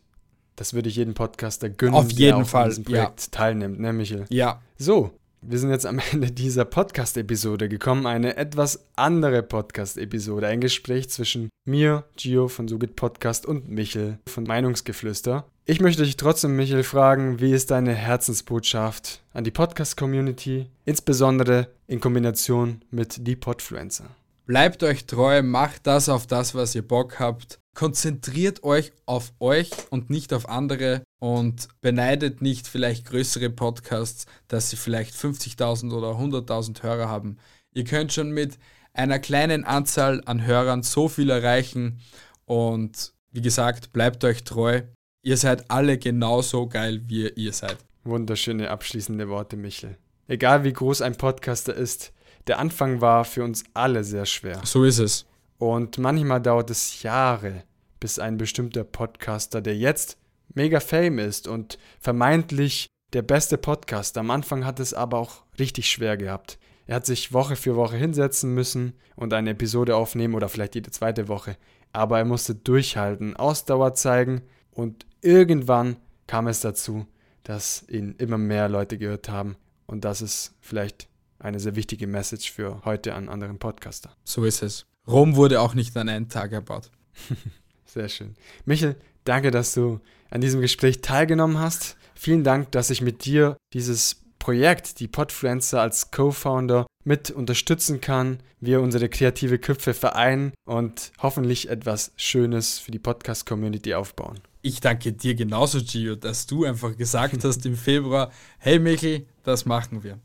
das 0.55 0.73
würde 0.73 0.89
ich 0.89 0.95
jedem 0.95 1.13
Podcaster 1.13 1.69
gönnen, 1.69 1.93
auf 1.93 2.09
jeden 2.09 2.37
der 2.37 2.45
Fall 2.45 2.63
an 2.63 2.69
diesem 2.69 2.83
Projekt 2.85 3.21
ja. 3.21 3.27
teilnimmt, 3.29 3.79
ne 3.79 3.93
Michel? 3.93 4.25
Ja. 4.29 4.59
So, 4.79 5.11
wir 5.43 5.59
sind 5.59 5.69
jetzt 5.69 5.85
am 5.85 5.99
Ende 6.11 6.31
dieser 6.31 6.65
Podcast-Episode 6.65 7.69
gekommen. 7.69 8.07
Eine 8.07 8.37
etwas 8.37 8.87
andere 8.95 9.43
Podcast-Episode. 9.43 10.47
Ein 10.47 10.61
Gespräch 10.61 11.11
zwischen 11.11 11.49
mir, 11.63 12.05
Gio 12.17 12.47
von 12.47 12.67
Sugit 12.67 12.95
Podcast 12.95 13.45
und 13.45 13.69
Michel 13.69 14.17
von 14.27 14.45
Meinungsgeflüster. 14.45 15.45
Ich 15.67 15.81
möchte 15.81 16.03
dich 16.03 16.15
trotzdem, 16.15 16.55
Michel, 16.55 16.83
fragen, 16.83 17.39
wie 17.39 17.51
ist 17.51 17.71
deine 17.71 17.95
Herzensbotschaft 17.95 19.23
an 19.33 19.43
die 19.43 19.49
Podcast-Community, 19.49 20.69
insbesondere 20.85 21.69
in 21.87 21.99
Kombination 21.99 22.83
mit 22.91 23.25
die 23.25 23.35
Podfluencer? 23.35 24.05
Bleibt 24.45 24.83
euch 24.83 25.07
treu, 25.07 25.41
macht 25.41 25.87
das 25.87 26.07
auf 26.07 26.27
das, 26.27 26.53
was 26.53 26.75
ihr 26.75 26.87
Bock 26.87 27.19
habt. 27.19 27.57
Konzentriert 27.73 28.63
euch 28.63 28.91
auf 29.07 29.33
euch 29.39 29.71
und 29.89 30.11
nicht 30.11 30.33
auf 30.33 30.47
andere 30.47 31.01
und 31.17 31.67
beneidet 31.81 32.43
nicht 32.43 32.67
vielleicht 32.67 33.07
größere 33.07 33.49
Podcasts, 33.49 34.27
dass 34.47 34.69
sie 34.69 34.75
vielleicht 34.75 35.15
50.000 35.15 35.91
oder 35.93 36.09
100.000 36.09 36.83
Hörer 36.83 37.09
haben. 37.09 37.37
Ihr 37.73 37.85
könnt 37.85 38.13
schon 38.13 38.29
mit 38.29 38.59
einer 38.93 39.17
kleinen 39.17 39.63
Anzahl 39.63 40.21
an 40.27 40.45
Hörern 40.45 40.83
so 40.83 41.09
viel 41.09 41.31
erreichen 41.31 42.01
und 42.45 43.13
wie 43.31 43.41
gesagt, 43.41 43.93
bleibt 43.93 44.23
euch 44.23 44.43
treu 44.43 44.83
Ihr 45.25 45.37
seid 45.37 45.71
alle 45.71 45.97
genauso 45.97 46.67
geil, 46.67 47.01
wie 47.07 47.27
ihr 47.29 47.51
seid. 47.51 47.77
Wunderschöne 48.03 48.69
abschließende 48.69 49.27
Worte, 49.27 49.57
Michel. 49.57 49.97
Egal 50.27 50.63
wie 50.63 50.71
groß 50.71 51.01
ein 51.01 51.15
Podcaster 51.15 51.73
ist, 51.73 52.13
der 52.45 52.59
Anfang 52.59 53.01
war 53.01 53.25
für 53.25 53.43
uns 53.43 53.63
alle 53.73 54.03
sehr 54.03 54.27
schwer. 54.27 54.61
So 54.65 54.83
ist 54.83 54.99
es. 54.99 55.25
Und 55.57 55.97
manchmal 55.97 56.43
dauert 56.43 56.69
es 56.69 57.01
Jahre, 57.01 57.63
bis 57.99 58.19
ein 58.19 58.37
bestimmter 58.37 58.83
Podcaster, 58.83 59.61
der 59.61 59.75
jetzt 59.75 60.19
mega 60.53 60.79
fame 60.79 61.17
ist 61.17 61.47
und 61.47 61.79
vermeintlich 61.99 62.85
der 63.13 63.23
beste 63.23 63.57
Podcaster, 63.57 64.19
am 64.19 64.29
Anfang 64.29 64.63
hat 64.63 64.79
es 64.79 64.93
aber 64.93 65.17
auch 65.17 65.41
richtig 65.57 65.89
schwer 65.89 66.17
gehabt. 66.17 66.59
Er 66.85 66.97
hat 66.97 67.07
sich 67.07 67.33
Woche 67.33 67.55
für 67.55 67.75
Woche 67.75 67.97
hinsetzen 67.97 68.53
müssen 68.53 68.93
und 69.15 69.33
eine 69.33 69.49
Episode 69.49 69.95
aufnehmen 69.95 70.35
oder 70.35 70.49
vielleicht 70.49 70.75
jede 70.75 70.91
zweite 70.91 71.27
Woche. 71.27 71.57
Aber 71.93 72.19
er 72.19 72.25
musste 72.25 72.53
durchhalten, 72.53 73.35
Ausdauer 73.35 73.95
zeigen 73.95 74.43
und 74.75 75.05
irgendwann 75.21 75.97
kam 76.27 76.47
es 76.47 76.59
dazu, 76.59 77.07
dass 77.43 77.85
ihn 77.87 78.15
immer 78.17 78.37
mehr 78.37 78.69
Leute 78.69 78.97
gehört 78.97 79.29
haben. 79.29 79.55
Und 79.87 80.05
das 80.05 80.21
ist 80.21 80.53
vielleicht 80.61 81.07
eine 81.39 81.59
sehr 81.59 81.75
wichtige 81.75 82.07
Message 82.07 82.51
für 82.51 82.83
heute 82.85 83.13
an 83.13 83.29
anderen 83.29 83.57
Podcaster. 83.57 84.15
So 84.23 84.43
ist 84.43 84.61
es. 84.61 84.85
Rom 85.07 85.35
wurde 85.35 85.61
auch 85.61 85.73
nicht 85.73 85.95
an 85.97 86.09
einen 86.09 86.29
Tag 86.29 86.51
erbaut. 86.51 86.91
sehr 87.85 88.09
schön. 88.09 88.35
Michel, 88.65 88.95
danke, 89.23 89.51
dass 89.51 89.73
du 89.73 89.99
an 90.29 90.41
diesem 90.41 90.61
Gespräch 90.61 91.01
teilgenommen 91.01 91.59
hast. 91.59 91.97
Vielen 92.15 92.43
Dank, 92.43 92.71
dass 92.71 92.89
ich 92.89 93.01
mit 93.01 93.25
dir 93.25 93.57
dieses 93.73 94.24
Projekt, 94.45 94.99
die 94.99 95.07
Podfluencer 95.07 95.81
als 95.81 96.11
Co-Founder 96.11 96.85
mit 97.03 97.31
unterstützen 97.31 97.99
kann, 97.99 98.43
wir 98.59 98.79
unsere 98.79 99.09
kreative 99.09 99.57
Köpfe 99.57 99.95
vereinen 99.95 100.53
und 100.65 101.11
hoffentlich 101.19 101.67
etwas 101.67 102.11
Schönes 102.15 102.77
für 102.77 102.91
die 102.91 102.99
Podcast-Community 102.99 103.95
aufbauen. 103.95 104.39
Ich 104.61 104.81
danke 104.81 105.13
dir 105.13 105.33
genauso, 105.33 105.79
Gio, 105.81 106.15
dass 106.15 106.45
du 106.45 106.63
einfach 106.63 106.95
gesagt 106.95 107.43
hast 107.43 107.65
im 107.65 107.75
Februar, 107.75 108.31
hey 108.59 108.77
Michel, 108.77 109.25
das 109.41 109.65
machen 109.65 110.03
wir. 110.03 110.19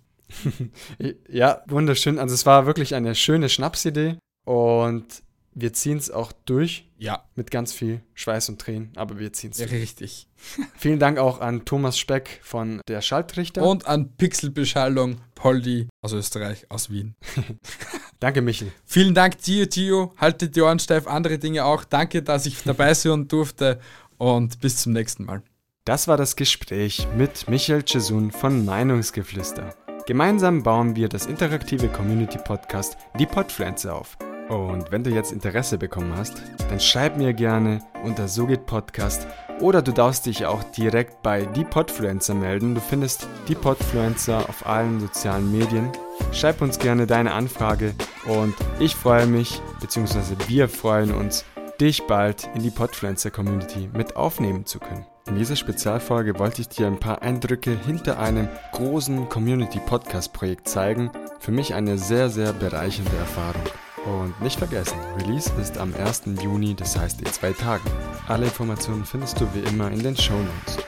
ja, 1.31 1.63
wunderschön. 1.67 2.19
Also 2.19 2.35
es 2.35 2.45
war 2.45 2.67
wirklich 2.67 2.95
eine 2.95 3.15
schöne 3.15 3.49
Schnapsidee 3.49 4.19
und 4.45 5.23
wir 5.53 5.73
ziehen 5.73 5.99
es 5.99 6.11
auch 6.11 6.33
durch. 6.45 6.87
Ja. 6.99 7.25
Mit 7.35 7.51
ganz 7.51 7.73
viel 7.73 8.03
Schweiß 8.15 8.49
und 8.51 8.61
Tränen, 8.61 8.93
aber 8.97 9.19
wir 9.19 9.33
ziehen 9.33 9.51
es 9.53 9.59
ja, 9.59 9.67
Richtig. 9.67 10.29
Vielen 10.77 10.99
Dank 10.99 11.19
auch 11.19 11.41
an 11.41 11.65
Thomas 11.65 11.99
Speck 11.99 12.41
von 12.43 12.81
der 12.89 13.01
Schaltrichter. 13.01 13.63
Und 13.63 13.87
an 13.87 14.17
Pixelbeschallung 14.17 15.21
Poldi 15.35 15.89
aus 16.03 16.13
Österreich, 16.13 16.67
aus 16.71 16.91
Wien. 16.91 17.15
Danke, 18.21 18.43
Michel. 18.43 18.71
Vielen 18.85 19.15
Dank 19.15 19.39
dir, 19.39 19.69
Tio. 19.69 20.13
Haltet 20.19 20.55
die 20.57 20.61
Ohren 20.61 20.79
steif, 20.79 21.07
andere 21.07 21.39
Dinge 21.39 21.65
auch. 21.65 21.85
Danke, 21.85 22.23
dass 22.23 22.47
ich 22.47 22.63
dabei 22.63 22.93
sein 22.95 23.27
durfte 23.29 23.81
und 24.19 24.61
bis 24.61 24.77
zum 24.77 24.93
nächsten 24.93 25.25
Mal. 25.25 25.43
Das 25.85 26.09
war 26.09 26.19
das 26.19 26.37
Gespräch 26.37 27.09
mit 27.17 27.49
Michael 27.49 27.85
Cesun 27.87 28.31
von 28.31 28.65
Meinungsgeflüster. 28.67 29.75
Gemeinsam 30.07 30.63
bauen 30.63 30.97
wir 30.97 31.09
das 31.09 31.27
interaktive 31.27 31.89
Community 31.89 32.39
Podcast 32.39 32.97
Die 33.19 33.27
Podpflanze 33.27 33.95
auf. 33.95 34.19
Und 34.51 34.91
wenn 34.91 35.05
du 35.05 35.11
jetzt 35.11 35.31
Interesse 35.31 35.79
bekommen 35.79 36.13
hast, 36.17 36.43
dann 36.69 36.81
schreib 36.81 37.17
mir 37.17 37.33
gerne 37.33 37.83
unter 38.03 38.27
So 38.27 38.47
geht 38.47 38.67
Podcast 38.67 39.29
oder 39.61 39.81
du 39.81 39.93
darfst 39.93 40.27
dich 40.27 40.45
auch 40.45 40.65
direkt 40.65 41.23
bei 41.23 41.43
Die 41.45 41.63
Podfluencer 41.65 42.35
melden. 42.35 42.75
Du 42.75 42.81
findest 42.81 43.29
Die 43.47 43.55
Podfluencer 43.55 44.49
auf 44.49 44.67
allen 44.67 44.99
sozialen 44.99 45.53
Medien. 45.53 45.93
Schreib 46.33 46.63
uns 46.63 46.81
gerne 46.81 47.07
deine 47.07 47.33
Anfrage 47.33 47.95
und 48.27 48.55
ich 48.81 48.97
freue 48.97 49.27
mich, 49.27 49.63
beziehungsweise 49.81 50.37
wir 50.49 50.69
freuen 50.69 51.15
uns, 51.15 51.45
dich 51.81 52.07
bald 52.09 52.51
in 52.55 52.63
die 52.63 52.71
Podfluencer 52.71 53.31
Community 53.31 53.89
mit 53.95 54.17
aufnehmen 54.17 54.67
zu 54.67 54.81
können. 54.81 55.07
In 55.29 55.37
dieser 55.37 55.55
Spezialfolge 55.55 56.41
wollte 56.41 56.63
ich 56.63 56.69
dir 56.69 56.89
ein 56.89 56.99
paar 56.99 57.23
Eindrücke 57.23 57.79
hinter 57.87 58.19
einem 58.19 58.49
großen 58.73 59.29
Community 59.29 59.79
Podcast 59.79 60.33
Projekt 60.33 60.67
zeigen. 60.67 61.13
Für 61.39 61.53
mich 61.53 61.73
eine 61.73 61.99
sehr, 61.99 62.31
sehr 62.31 62.53
bereichernde 62.53 63.17
Erfahrung. 63.17 63.63
Und 64.07 64.41
nicht 64.41 64.59
vergessen, 64.59 64.99
Release 65.19 65.51
ist 65.61 65.77
am 65.77 65.95
1. 65.95 66.23
Juni, 66.43 66.75
das 66.75 66.99
heißt 66.99 67.21
in 67.21 67.27
zwei 67.27 67.53
Tagen. 67.53 67.89
Alle 68.29 68.47
Informationen 68.47 69.05
findest 69.05 69.41
du 69.41 69.47
wie 69.55 69.61
immer 69.69 69.91
in 69.91 70.03
den 70.03 70.17
Show 70.17 70.39
Notes. 70.39 70.79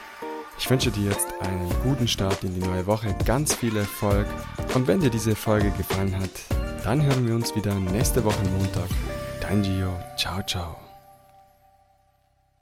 Ich 0.59 0.70
wünsche 0.70 0.90
dir 0.90 1.11
jetzt 1.11 1.27
einen 1.40 1.70
guten 1.83 2.07
Start 2.07 2.44
in 2.44 2.55
die 2.55 2.66
neue 2.66 2.87
Woche, 2.87 3.14
ganz 3.25 3.55
viel 3.55 3.77
Erfolg 3.77 4.27
und 4.75 4.87
wenn 4.87 5.01
dir 5.01 5.11
diese 5.11 5.35
Folge 5.35 5.70
gefallen 5.72 6.16
hat, 6.18 6.31
dann 6.85 7.03
hören 7.03 7.27
wir 7.27 7.35
uns 7.35 7.55
wieder 7.57 7.75
nächste 7.75 8.25
Woche 8.25 8.42
Montag. 8.57 8.88
Dein 9.40 9.62
Gio, 9.62 9.90
ciao 10.16 10.42
ciao. 10.46 10.91